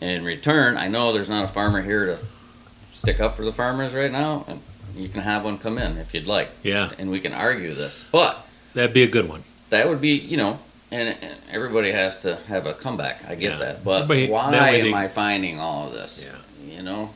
[0.00, 2.18] In return, I know there's not a farmer here to
[2.92, 4.60] stick up for the farmers right now, and
[4.94, 6.90] you can have one come in if you'd like, Yeah.
[6.98, 8.04] and we can argue this.
[8.12, 9.44] But That'd be a good one.
[9.70, 10.58] that would be, you know,
[10.92, 13.24] and, and everybody has to have a comeback.
[13.28, 13.58] I get Yeah.
[13.58, 16.24] that, but why that way they- am I finding all of this?
[16.24, 16.74] Yeah.
[16.76, 17.10] You know,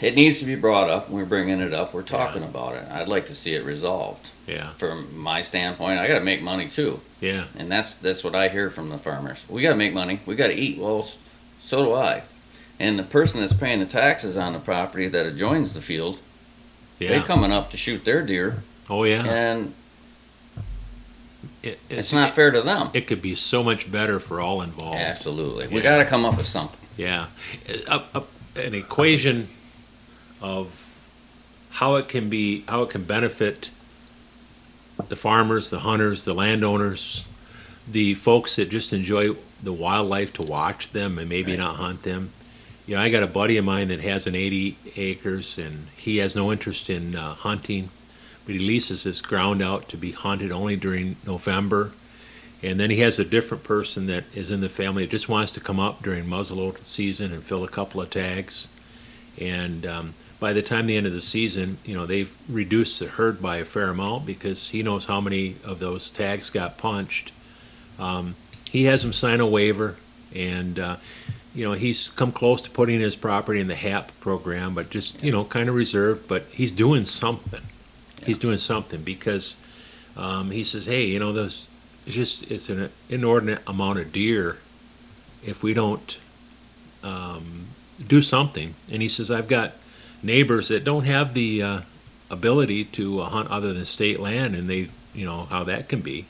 [0.00, 1.10] it needs to be brought up.
[1.10, 1.94] We're bringing it up.
[1.94, 2.84] We're talking about it.
[2.90, 4.30] I'd like to see it resolved.
[4.46, 4.70] Yeah.
[4.74, 7.44] From my standpoint, I got to make money too, Yeah.
[7.58, 9.44] and that's that's what I hear from the farmers.
[9.48, 10.20] We got to make money.
[10.26, 10.78] We got to eat.
[10.78, 11.08] Well,
[11.62, 12.22] so do I.
[12.78, 16.18] And the person that's paying the taxes on the property that adjoins the field,
[16.98, 17.08] Yeah.
[17.18, 19.24] they coming up to shoot their deer, oh yeah.
[19.24, 19.74] and
[21.66, 22.90] It, it's not fair to them.
[22.94, 24.98] It could be so much better for all involved.
[24.98, 25.66] Absolutely.
[25.68, 25.82] We Yeah.
[25.82, 26.78] got to come up with something.
[26.96, 27.26] Yeah,
[27.88, 28.22] a, a,
[28.56, 29.48] an equation
[30.40, 30.82] of
[31.70, 33.70] how it can be, how it can benefit
[35.08, 37.24] the farmers, the hunters, the landowners,
[37.90, 41.58] the folks that just enjoy the wildlife to watch them and maybe Right.
[41.60, 42.30] not hunt them.
[42.86, 46.18] You know, I got a buddy of mine that has an 80 acres and he
[46.18, 47.90] has no interest in uh, hunting,
[48.46, 51.92] but he leases his ground out to be hunted only during November.
[52.62, 55.52] And then he has a different person that is in the family that just wants
[55.52, 58.68] to come up during muzzleload season and fill a couple of tags.
[59.38, 63.06] And um, by the time the end of the season, you know, they've reduced the
[63.06, 67.32] herd by a fair amount because he knows how many of those tags got punched.
[67.98, 68.34] Um,
[68.70, 69.96] he has him sign a waiver,
[70.34, 70.96] and uh,
[71.54, 75.22] you know he's come close to putting his property in the HAP program, but just
[75.22, 76.28] you know kind of reserved.
[76.28, 77.62] But he's doing something.
[78.24, 79.54] He's doing something because
[80.16, 81.66] um, he says, "Hey, you know, those
[82.06, 84.58] it's just it's an inordinate amount of deer
[85.44, 86.16] if we don't
[87.02, 87.66] um,
[88.06, 89.74] do something." And he says, "I've got
[90.22, 91.80] neighbors that don't have the uh,
[92.30, 96.00] ability to uh, hunt other than state land, and they, you know, how that can
[96.00, 96.26] be.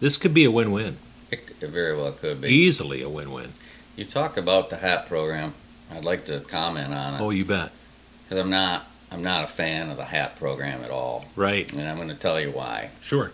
[0.00, 0.98] This could be a win-win,
[1.30, 2.48] It, it very well could be.
[2.48, 3.52] easily a win-win.
[3.96, 5.54] You talk about the HAP program.
[5.90, 7.70] I'd like to comment on it Oh, you bet.
[8.24, 11.72] because I'm not I'm not a fan of the HAP program at all, Right.
[11.72, 12.90] and I'm going to tell you why.
[13.00, 13.32] Sure.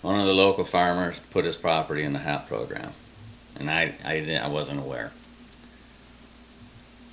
[0.00, 2.92] One of the local farmers put his property in the HAP program,
[3.58, 5.12] and I I, didn't, I wasn't aware.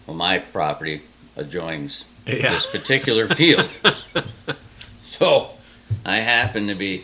[0.06, 1.02] Well, my property
[1.36, 2.54] adjoins Yeah.
[2.54, 3.68] this particular field,
[5.06, 5.50] so
[6.06, 7.04] I happen to be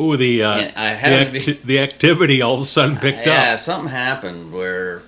[0.00, 0.94] Ooh, the uh, I
[1.30, 3.38] the, to be the activity all of a sudden picked yeah, up.
[3.38, 5.02] Yeah, something happened where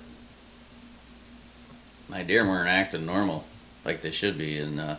[2.07, 3.43] my deer weren't acting normal
[3.85, 4.95] like they should be, and uh,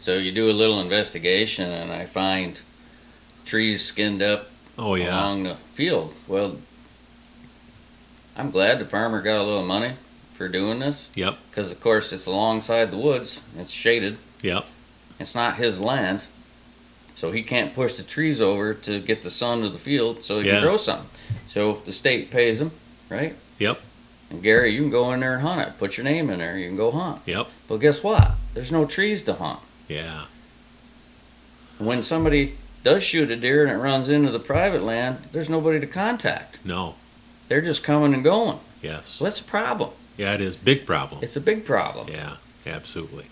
[0.00, 2.58] so you do a little investigation, and I find
[3.44, 5.16] trees skinned up Oh yeah.
[5.18, 6.14] along the field.
[6.26, 6.56] Well,
[8.36, 9.92] I'm glad the farmer got a little money
[10.34, 11.38] for doing this, Yep.
[11.50, 14.66] because of course it's alongside the woods, it's shaded, Yep.
[15.18, 16.22] it's not his land.
[17.14, 20.40] So he can't push the trees over to get the sun to the field so
[20.40, 20.56] he Yeah.
[20.56, 21.08] can grow something.
[21.48, 22.72] So the state pays him,
[23.08, 23.34] right?
[23.58, 23.80] Yep.
[24.28, 25.78] And Gary, you can go in there and hunt it.
[25.78, 26.58] Put your name in there.
[26.58, 27.22] You can go hunt.
[27.24, 27.46] Yep.
[27.68, 28.32] But guess what?
[28.54, 29.60] There's no trees to hunt.
[29.88, 30.26] Yeah.
[31.78, 35.80] When somebody does shoot a deer and it runs into the private land, there's nobody
[35.80, 36.64] to contact.
[36.64, 36.94] No.
[37.48, 38.58] They're just coming and going.
[38.82, 39.20] Yes.
[39.20, 39.90] Well, that's a problem.
[40.16, 41.22] Yeah, it is big problem.
[41.22, 42.08] It's a big problem.
[42.08, 42.36] Yeah.
[42.66, 43.26] Absolutely.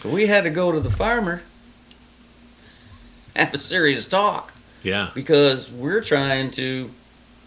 [0.00, 1.42] So we had to go to the farmer,
[3.36, 4.52] have a serious talk
[4.82, 5.10] Yeah.
[5.14, 6.90] because we're trying to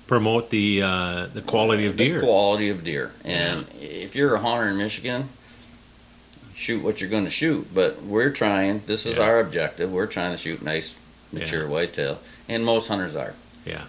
[0.07, 2.19] Promote the uh, the quality of the deer.
[2.21, 3.11] quality of deer.
[3.23, 5.29] And if you're a hunter in Michigan,
[6.55, 7.67] shoot what you're going to shoot.
[7.73, 8.81] But we're trying.
[8.85, 9.23] This is Yeah.
[9.23, 9.91] our objective.
[9.91, 10.93] We're trying to shoot nice,
[11.31, 13.33] mature whitetail, and most hunters are.
[13.65, 13.83] Yeah.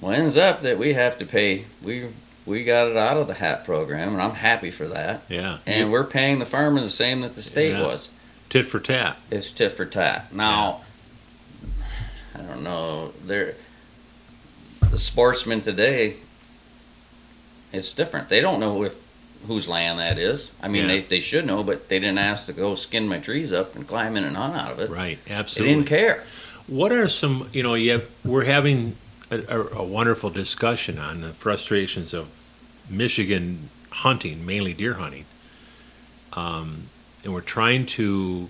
[0.00, 1.64] Well, it ends up that we have to pay.
[1.82, 2.08] We
[2.44, 5.22] we got it out of the HAP program, and I'm happy for that.
[5.28, 5.58] Yeah.
[5.66, 7.82] And we're paying the farmer the same that the state Yeah.
[7.82, 8.10] was.
[8.50, 9.16] Tit for tat.
[9.30, 10.32] It's tit for tat.
[10.32, 10.82] Now,
[12.34, 13.12] I don't know.
[13.24, 13.54] They're
[14.90, 16.16] the sportsmen today.
[17.72, 18.28] It's different.
[18.28, 18.94] They don't know if
[19.46, 20.50] whose land that is.
[20.62, 20.88] I mean, Yeah.
[20.88, 23.86] they, they should know, but they didn't ask to go skin my trees up and
[23.86, 24.90] climb in and hunt out of it.
[24.90, 25.18] Right.
[25.28, 25.72] Absolutely.
[25.72, 26.24] They didn't care.
[26.66, 28.96] What are some, you know, you have, we're having
[29.30, 32.28] a, a, a wonderful discussion on the frustrations of
[32.90, 35.26] Michigan hunting, mainly deer hunting.
[36.32, 36.88] Um,
[37.22, 38.48] and we're trying to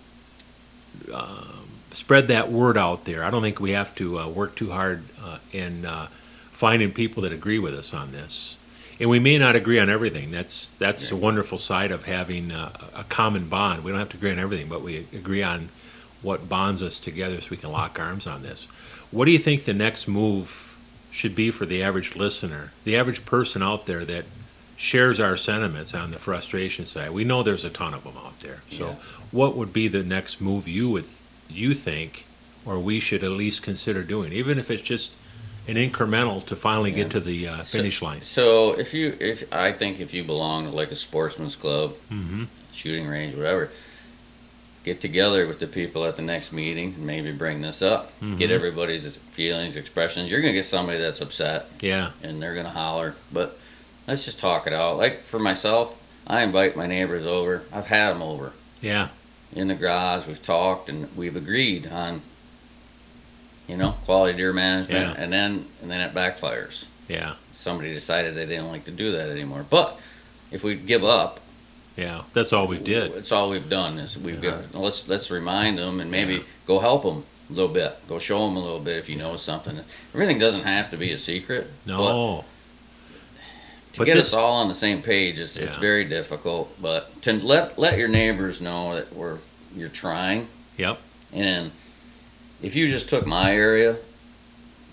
[1.12, 3.22] um, spread that word out there.
[3.22, 6.08] I don't think we have to uh, work too hard uh, in uh,
[6.56, 8.56] finding people that agree with us on this.
[8.98, 10.30] And we may not agree on everything.
[10.30, 13.84] That's that's a wonderful side of having uh, a common bond.
[13.84, 15.68] We don't have to agree on everything, but we agree on
[16.22, 18.66] what bonds us together so we can lock arms on this.
[19.10, 20.78] What do you think the next move
[21.10, 24.24] should be for the average listener, the average person out there that
[24.78, 27.10] shares our sentiments on the frustration side?
[27.10, 28.62] We know there's a ton of them out there.
[28.70, 28.94] So, Yeah.
[29.30, 31.04] what would be the next move you would
[31.50, 32.24] you think,
[32.64, 35.12] or we should at least consider doing, even if it's just
[35.68, 38.22] an incremental to finally get to the uh, finish line?
[38.22, 42.44] So if you, if I think if you belong to like a sportsman's club, Mm-hmm.
[42.72, 43.70] shooting range, whatever,
[44.84, 48.12] get together with the people at the next meeting and maybe bring this up.
[48.38, 48.54] Get Mhm.
[48.54, 50.30] everybody's feelings, expressions.
[50.30, 53.58] You're gonna get somebody that's upset Yeah, and they're gonna holler, but
[54.06, 54.96] let's just talk it out.
[54.98, 57.62] Like for myself, I invite my neighbors over.
[57.72, 59.08] I've had them over yeah,
[59.54, 60.26] in the garage.
[60.28, 62.20] We've talked and we've agreed on,
[63.68, 65.22] you know, quality deer management, Yeah.
[65.22, 66.86] and then and then it backfires.
[67.08, 69.64] yeah, Somebody decided they didn't like to do that anymore.
[69.68, 69.98] But
[70.52, 71.40] if we give up,
[71.96, 72.22] yeah.
[72.34, 73.14] That's all we did.
[73.14, 74.62] That's all we've done is we've Yeah.
[74.72, 76.42] got let's let's remind them and maybe Yeah.
[76.66, 77.96] go help them a little bit.
[78.08, 79.80] Go show them a little bit if you know something.
[80.14, 81.70] Everything doesn't have to be a secret.
[81.86, 82.44] No, but
[83.94, 86.70] to But get this- us all on the same page, it's, it's very difficult.
[86.82, 89.38] But to let let your neighbors know that we're
[89.74, 90.48] you're trying.
[90.76, 90.98] Yep.
[91.32, 91.70] And
[92.62, 93.96] if you just took my area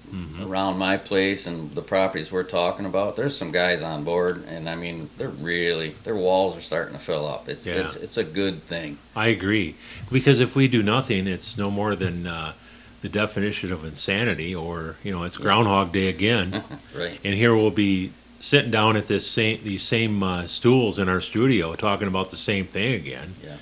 [0.10, 4.44] hmm around my place and the properties we're talking about, there's some guys on board,
[4.48, 7.50] and I mean they're really their walls are starting to fill up.
[7.50, 7.76] It's Yeah.
[7.86, 8.98] it's it's a good thing.
[9.16, 9.76] I agree.
[10.12, 12.54] Because if we do nothing, it's no more than uh,
[13.02, 16.64] the definition of insanity, or you know, it's Groundhog Day again.
[16.96, 17.20] Right.
[17.24, 21.22] and here we'll be sitting down at this same these same uh, stools in our
[21.22, 23.34] studio talking about the same thing again.
[23.44, 23.56] Yeah.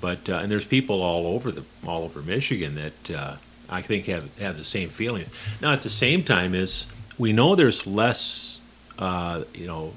[0.00, 3.36] But uh, and there's people all over the all over Michigan that uh,
[3.70, 5.28] I think have have the same feelings.
[5.60, 6.86] Now, at the same time, is
[7.18, 8.58] we know there's less,
[8.98, 9.92] uh, you know,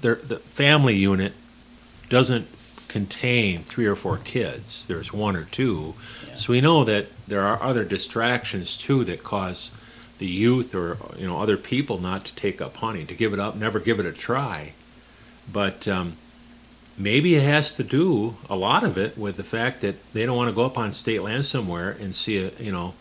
[0.00, 1.32] there, the family unit
[2.08, 2.46] doesn't
[2.88, 4.84] contain three or four kids.
[4.86, 5.94] There's one or two,
[6.28, 6.34] Yeah.
[6.34, 9.70] so we know that there are other distractions too that cause
[10.18, 13.40] the youth or you know other people not to take up hunting, to give it
[13.40, 14.72] up, never give it a try.
[15.52, 16.16] But um,
[16.98, 20.36] maybe it has to do a lot of it with the fact that they don't
[20.36, 22.94] want to go up on state land somewhere and see a you know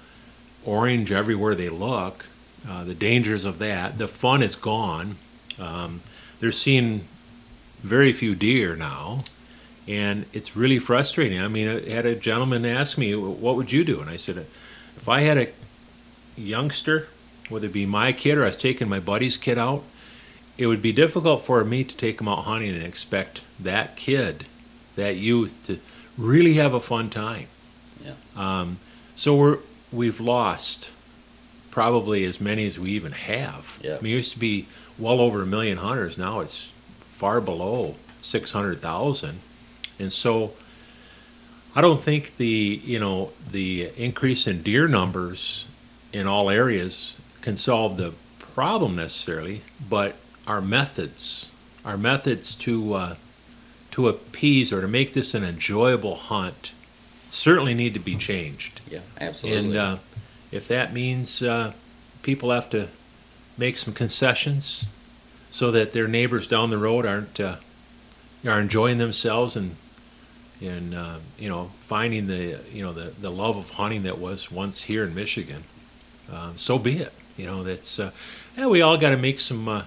[0.66, 2.26] orange everywhere they look.
[2.68, 4.00] Uh, the dangers of that.
[4.00, 5.18] The fun is gone.
[5.60, 6.02] Um,
[6.40, 7.02] they're seeing
[7.82, 9.20] very few deer now,
[9.88, 11.40] and it's really frustrating.
[11.40, 14.38] I mean, I had a gentleman ask me, "What would you do?" And I said,
[14.38, 15.50] "If I had a
[16.36, 17.08] youngster,
[17.50, 19.84] whether it be my kid or I was taking my buddy's kid out,
[20.58, 24.46] it would be difficult for me to take him out hunting and expect that kid,
[24.96, 25.80] that youth, to
[26.18, 27.48] really have a fun time.
[28.04, 28.14] Yeah.
[28.36, 28.78] Um,
[29.16, 29.58] so we're
[29.92, 30.90] we've lost
[31.72, 33.80] probably as many as we even have.
[33.82, 33.98] Yeah.
[33.98, 36.18] I mean, it used to be well over a million hunters.
[36.18, 39.40] Now it's far below six hundred thousand,
[40.00, 40.54] and so
[41.76, 45.66] I don't think the you know the increase in deer numbers
[46.14, 50.16] in all areas can solve the problem necessarily, but
[50.48, 51.50] our methods,
[51.84, 53.16] our methods to uh,
[53.96, 56.74] to appease or to make this an enjoyable hunt,
[57.32, 58.82] certainly need to be changed.
[58.90, 59.70] Yeah, absolutely.
[59.70, 59.98] And uh,
[60.52, 61.72] if that means uh,
[62.22, 62.90] people have to
[63.58, 64.84] make some concessions
[65.50, 67.56] so that their neighbors down the road aren't uh,
[68.46, 69.78] are enjoying themselves and
[70.62, 74.52] and uh, you know finding the you know the, the love of hunting that was
[74.52, 75.64] once here in Michigan,
[76.34, 77.14] um, so be it.
[77.38, 78.12] You know that's uh,
[78.58, 79.84] yeah, we all got to make some uh,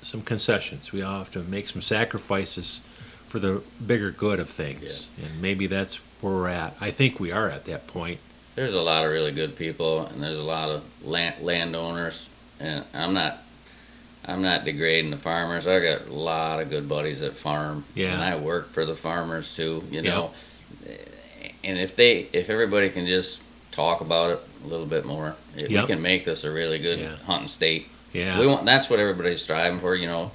[0.00, 0.92] some concessions.
[0.92, 2.82] We all have to make some sacrifices
[3.28, 6.76] for the bigger good of things, and maybe that's where we're at.
[6.80, 8.20] I think we are at that point.
[8.54, 12.84] there's a lot of really good people, and there's a lot of land landowners, and
[12.94, 13.38] I'm not.
[14.26, 15.66] I'm not degrading the farmers.
[15.66, 18.12] I got a lot of good buddies that farm, Yeah.
[18.12, 19.84] and I work for the farmers too.
[19.90, 20.10] You Yeah.
[20.10, 20.30] know,
[21.64, 23.40] and if they, if everybody can just
[23.72, 25.82] talk about it a little bit more, if Yep.
[25.84, 27.16] we can make this a really good Yeah.
[27.26, 27.88] hunting state.
[28.12, 28.38] Yeah.
[28.38, 28.64] We want.
[28.66, 29.94] That's what everybody's striving for.
[29.94, 30.32] You know,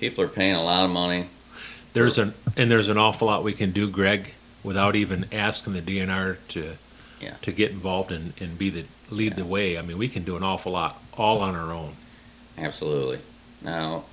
[0.00, 1.26] people are paying a lot of money.
[1.92, 5.80] There's an and there's an awful lot we can do, Greg, without even asking the
[5.82, 6.76] DNR to
[7.20, 7.34] Yeah.
[7.42, 9.76] to get involved and, and be the lead the way.
[9.78, 11.94] I mean, we can do an awful lot all on our own.
[12.56, 13.18] Absolutely.
[13.62, 14.04] Now,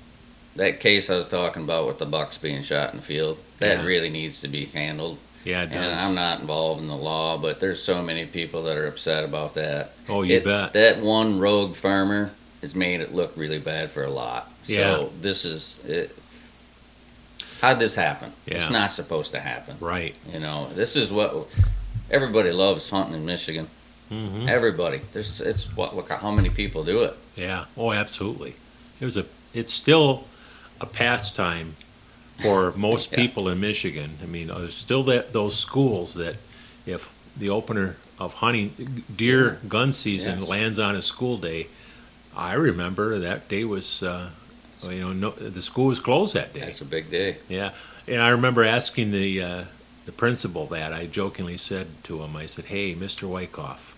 [0.55, 3.77] that case I was talking about with the bucks being shot in the field, that
[3.79, 3.85] Yeah.
[3.85, 5.19] really needs to be handled.
[5.43, 5.75] Yeah, it does.
[5.75, 9.23] And I'm not involved in the law, but there's so many people that are upset
[9.23, 9.93] about that.
[10.09, 10.73] oh, you It- bet.
[10.73, 14.51] That one rogue farmer has made it look really bad for a lot.
[14.65, 14.95] Yeah.
[14.95, 16.17] So this is it.
[17.61, 18.31] How'd this happen?
[18.45, 19.77] It's not supposed to happen.
[19.79, 20.15] right.
[20.31, 21.47] You know, this is what
[22.11, 23.67] everybody loves hunting in Michigan.
[24.09, 25.01] hmm Everybody.
[25.13, 27.15] There's it's what look how many people do it.
[27.35, 27.65] Yeah.
[27.75, 28.55] Oh, absolutely.
[29.01, 29.25] It was a.
[29.53, 30.25] It's still
[30.79, 31.75] a pastime
[32.41, 33.17] for most Yeah.
[33.17, 34.11] people in Michigan.
[34.21, 36.35] I mean, there's still that those schools that
[36.85, 40.47] if the opener of hunting deer gun season Yes.
[40.49, 41.67] lands on a school day,
[42.35, 44.03] I remember that day was.
[44.03, 44.29] Uh,
[44.83, 46.61] well, you know, no, the school was closed that day.
[46.61, 47.37] That's a big day.
[47.49, 47.71] Yeah,
[48.07, 49.63] and I remember asking the uh,
[50.05, 50.93] the principal that.
[50.93, 53.23] I jokingly said to him, I said, "Hey, Mr.
[53.29, 53.95] Wyckoff,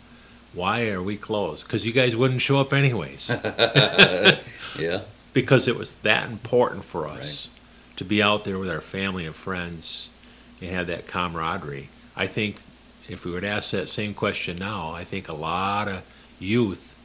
[0.53, 1.65] why are we closed?
[1.65, 3.29] Because you guys wouldn't show up anyways.
[4.77, 5.01] Yeah.
[5.33, 7.49] because it was that important for us
[7.95, 10.09] to be out there with our family and friends
[10.61, 11.89] and have that camaraderie.
[12.15, 12.57] I think
[13.09, 16.05] if we would ask that same question now, I think a lot of
[16.39, 16.95] youth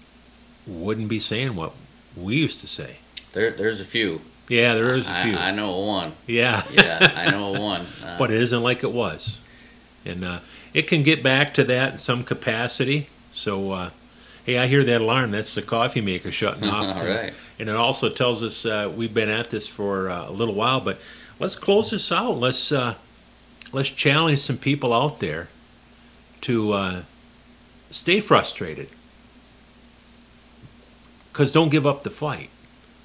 [0.67, 1.73] wouldn't be saying what
[2.17, 2.97] we used to say.
[3.35, 4.21] There, there's a few.
[4.49, 5.37] Yeah, there is a few.
[5.37, 6.13] I know one.
[6.27, 6.63] yeah.
[6.71, 7.87] Yeah, I know one.
[8.03, 9.41] Uh, but it isn't like it was.
[10.05, 10.39] And uh,
[10.73, 13.09] it can get back to that in some capacity.
[13.33, 13.91] So, uh,
[14.45, 15.33] hey, I hear that alarm.
[15.33, 16.97] That's the coffee maker shutting off.
[16.97, 17.33] all right.
[17.59, 20.81] And it also tells us uh, we've been at this for uh, a little while.
[20.81, 20.99] But
[21.41, 22.39] let's close this out.
[22.39, 22.95] Let's uh,
[23.73, 25.49] let's challenge some people out there
[26.43, 27.03] to uh,
[27.91, 28.89] stay frustrated.
[31.33, 32.51] Because don't give up the fight.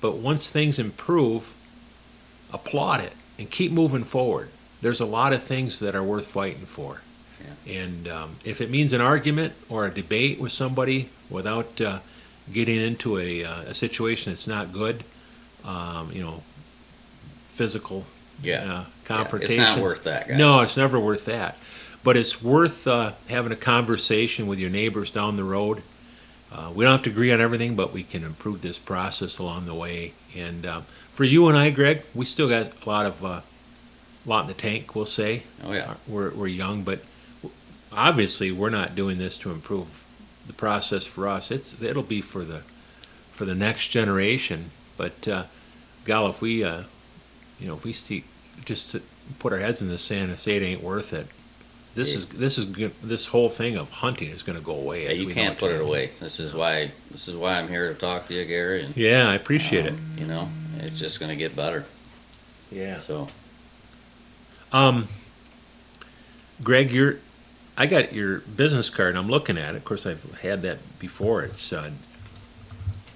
[0.01, 1.53] But once things improve,
[2.53, 4.49] applaud it and keep moving forward.
[4.81, 7.01] There's a lot of things that are worth fighting for.
[7.67, 11.99] And um, if it means an argument or a debate with somebody without uh,
[12.51, 15.03] getting into a, uh, a situation that's not good,
[15.65, 16.41] um, you know,
[17.53, 18.05] physical
[18.41, 18.63] Yeah.
[18.63, 19.45] uh, Yeah.
[19.45, 20.37] It's not worth that, guys.
[20.37, 21.57] No, it's never worth that.
[22.03, 25.81] But it's worth uh, having a conversation with your neighbors down the road.
[26.51, 29.65] Uh, we don't have to agree on everything, but we can improve this process along
[29.65, 30.13] the way.
[30.35, 30.81] And uh,
[31.13, 33.41] for you and I, Greg, we still got a lot of uh,
[34.25, 34.95] lot in the tank.
[34.95, 35.95] We'll say Oh yeah.
[36.07, 36.99] we're we're young, but
[37.91, 39.87] obviously we're not doing this to improve
[40.47, 41.51] the process for us.
[41.51, 42.61] It's it'll be for the
[43.31, 44.71] for the next generation.
[44.97, 45.43] But uh,
[46.05, 46.83] gal, if we uh,
[47.59, 48.25] you know if we st-
[48.65, 48.95] just
[49.37, 51.27] put our heads in the sand and say it ain't worth it,
[51.99, 55.03] this is this is g- this whole thing of hunting is going to go away.
[55.05, 56.11] Yeah, you can't put it away.
[56.19, 58.83] This is why this is why I'm here to talk to you, Gary.
[58.83, 59.93] And Yeah, I appreciate it.
[59.93, 61.85] um, You know, it's just going to get better.
[62.71, 62.99] Yeah.
[63.01, 63.27] So
[64.71, 65.07] Um,
[66.63, 67.17] Greg, you're,
[67.77, 69.15] I got your business card.
[69.15, 69.77] I'm looking at it.
[69.77, 71.43] Of course, I've had that before.
[71.43, 71.91] It's uh,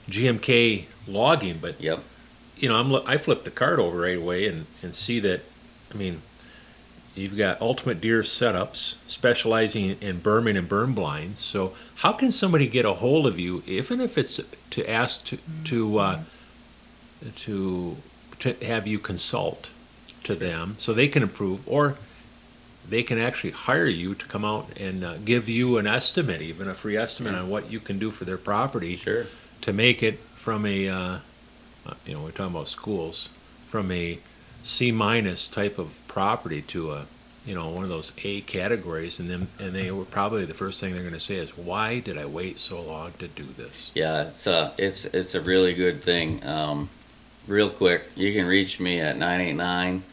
[0.09, 1.99] GMK logging, but yep,
[2.57, 5.41] you know, I'm I flip the card over right away and and see that.
[5.93, 6.21] I mean,
[7.15, 11.41] you've got Ultimate Deer setups specializing in berming and berm blinds.
[11.41, 14.39] So, how can somebody get a hold of you, even if it's
[14.71, 16.19] to ask to to uh,
[17.37, 17.97] to
[18.39, 19.69] to have you consult
[20.23, 21.95] to them so they can improve, or
[22.87, 26.67] they can actually hire you to come out and uh, give you an estimate, even
[26.67, 29.27] a free estimate on what you can do for their property sure.
[29.61, 31.17] to make it from a, uh,
[31.85, 33.29] uh, you know, we're talking about schools,
[33.69, 34.19] from a
[34.63, 37.05] C minus type of property to a,
[37.45, 40.79] you know, one of those A categories, and then and they were probably the first
[40.79, 43.91] thing they're going to say is, why did I wait so long to do this?
[43.95, 46.45] Yeah, it's a it's it's a really good thing.
[46.45, 46.89] Um,
[47.47, 50.03] real quick, you can reach me at 989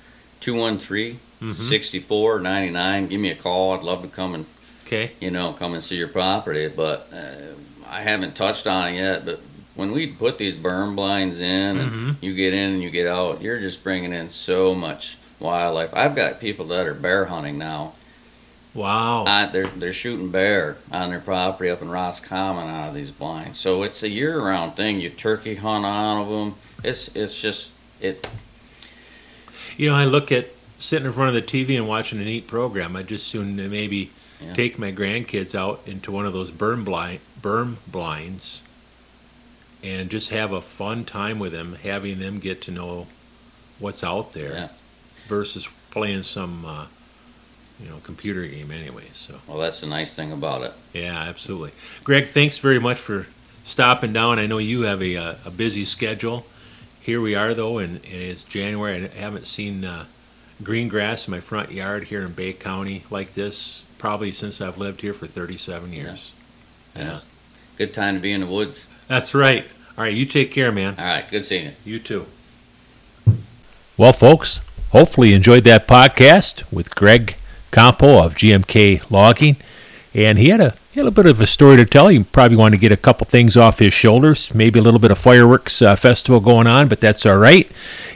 [0.40, 1.54] 213 Mhm.
[1.54, 3.06] 6499.
[3.08, 3.72] Give me a call.
[3.72, 4.46] I'd love to come and
[4.86, 5.12] Okay.
[5.20, 7.54] you know come and see your property, but uh,
[7.88, 9.24] I haven't touched on it yet.
[9.24, 9.40] But
[9.74, 12.16] when we put these berm blinds in, and Mhm.
[12.20, 15.94] you get in and you get out, you're just bringing in so much wildlife.
[15.94, 17.94] I've got people that are bear hunting now.
[18.72, 19.24] Wow.
[19.24, 23.58] Uh, they're they're shooting bear on their property up in Roscommon out of these blinds.
[23.58, 25.00] So it's a year-round thing.
[25.00, 26.54] You turkey hunt out of them.
[26.84, 28.28] It's it's just it.
[29.76, 30.46] you know, I look at
[30.78, 32.94] sitting in front of the TV and watching a neat program.
[32.94, 34.10] I just soon maybe
[34.40, 34.54] Yeah.
[34.54, 38.60] take my grandkids out into one of those berm blind berm blinds
[39.82, 43.06] and just have a fun time with them, having them get to know
[43.78, 44.68] what's out there Yeah.
[45.30, 46.86] Versus playing some uh,
[47.82, 49.04] you know computer game anyway.
[49.14, 50.72] So Well, that's the nice thing about it.
[50.92, 51.70] yeah, absolutely.
[52.04, 53.26] Greg, thanks very much for
[53.64, 54.38] stopping down.
[54.38, 56.44] I know you have a, uh, a busy schedule.
[57.00, 59.04] Here we are though, and, and it's January.
[59.04, 60.04] I haven't seen uh,
[60.62, 64.78] green grass in my front yard here in Bay County like this probably since I've
[64.78, 66.32] lived here for 37 years.
[66.96, 67.02] Yeah.
[67.02, 67.20] Yeah,
[67.78, 68.86] Good time to be in the woods.
[69.06, 69.64] that's right.
[69.96, 70.94] All right, you take care, man.
[70.98, 71.24] All right.
[71.30, 71.72] Good seeing you.
[71.84, 72.26] You too.
[73.96, 74.60] Well, folks,
[74.90, 77.36] hopefully you enjoyed that podcast with Greg
[77.70, 79.56] Campo of GMK Logging.
[80.14, 82.08] And he had a he had a bit of a story to tell.
[82.08, 85.12] He probably wanted to get a couple things off his shoulders, maybe a little bit
[85.12, 87.70] of fireworks uh, festival going on, but that's all right.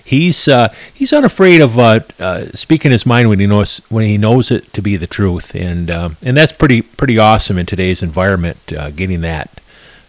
[0.05, 4.18] He's uh, he's unafraid of uh, uh, speaking his mind when he knows when he
[4.18, 8.03] knows it to be the truth, and um, and that's pretty pretty awesome in today's
[8.03, 8.72] environment.
[8.72, 9.61] Uh, getting that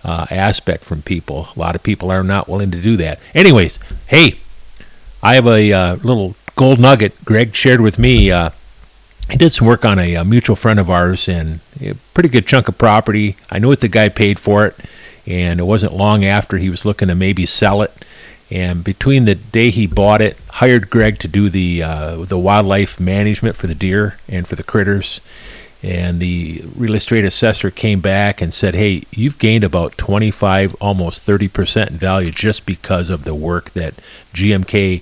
[0.04, 3.20] uh, aspect from people, a lot of people are not willing to do that.
[3.36, 4.40] Anyways, hey,
[5.22, 8.32] I have a little gold nugget Greg shared with me.
[8.32, 8.50] Uh,
[9.30, 12.48] he did some work on a, uh mutual friend of ours and a pretty good
[12.48, 13.36] chunk of property.
[13.50, 14.76] I know what the guy paid for it,
[15.26, 17.92] and it wasn't long after he was looking to maybe sell it.
[18.52, 23.00] And between the day he bought it, hired Greg to do the uh, the wildlife
[23.00, 25.20] management for the deer and for the critters.
[25.82, 31.24] And the real estate assessor came back and said, "Hey, you've gained about 25, almost
[31.24, 33.96] 30 percent in value just because of the work that
[34.34, 35.02] GMK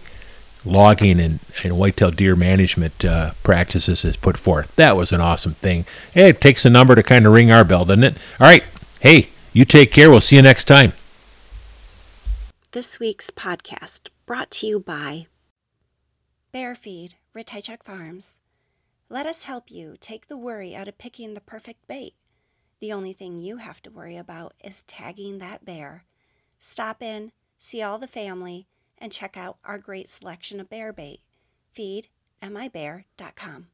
[0.66, 4.76] logging and, and whitetail deer management uh, practices has put forth.
[4.76, 5.86] That was an awesome thing.
[6.14, 8.18] Hey, it takes a number to kind of ring our bell, doesn't it?
[8.40, 8.64] All right.
[9.00, 10.10] Hey, you take care.
[10.10, 10.94] We'll see you next time.
[12.72, 15.28] This week's podcast brought to you by
[16.52, 18.36] Bear Feed, Ritaichuk Farms.
[19.10, 22.14] Let us help you take the worry out of picking the perfect bait.
[22.80, 26.04] The only thing you have to worry about is tagging that bear.
[26.58, 28.68] Stop in, see all the family,
[29.04, 31.20] and check out our great selection of bear bait.
[31.74, 32.08] Feed
[32.42, 33.68] mibear.com.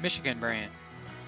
[0.00, 0.70] Michigan Brand.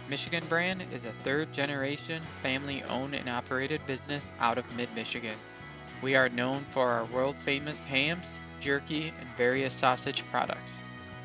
[0.08, 5.36] Michigan Brand is a third generation family owned and operated business out of mid Michigan.
[6.00, 10.72] We are known for our world famous hams, jerky, and various sausage products.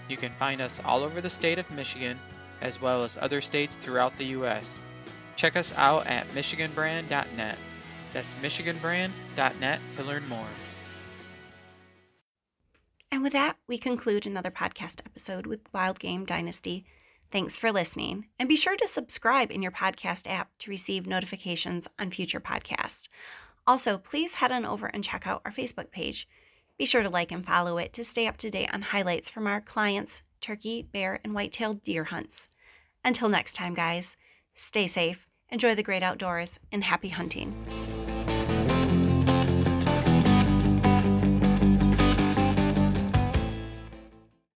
[0.09, 2.19] You can find us all over the state of Michigan
[2.61, 4.67] as well as other states throughout the U.S.
[5.35, 7.57] Check us out at MichiganBrand.net.
[8.13, 10.47] That's MichiganBrand.net to learn more.
[13.17, 16.85] And with that, we conclude another podcast episode with Wild Game Dynasty.
[17.31, 21.87] Thanks for listening, and be sure to subscribe in your podcast app to receive notifications
[21.97, 23.07] on future podcasts.
[23.65, 26.27] Also, please head on over and check out our Facebook page.
[26.77, 29.47] Be sure to like and follow it to stay up to date on highlights from
[29.47, 32.47] our clients' turkey, bear, and white-tailed deer hunts.
[33.03, 34.15] Until next time, guys,
[34.53, 38.06] stay safe Enjoy the great outdoors and happy hunting.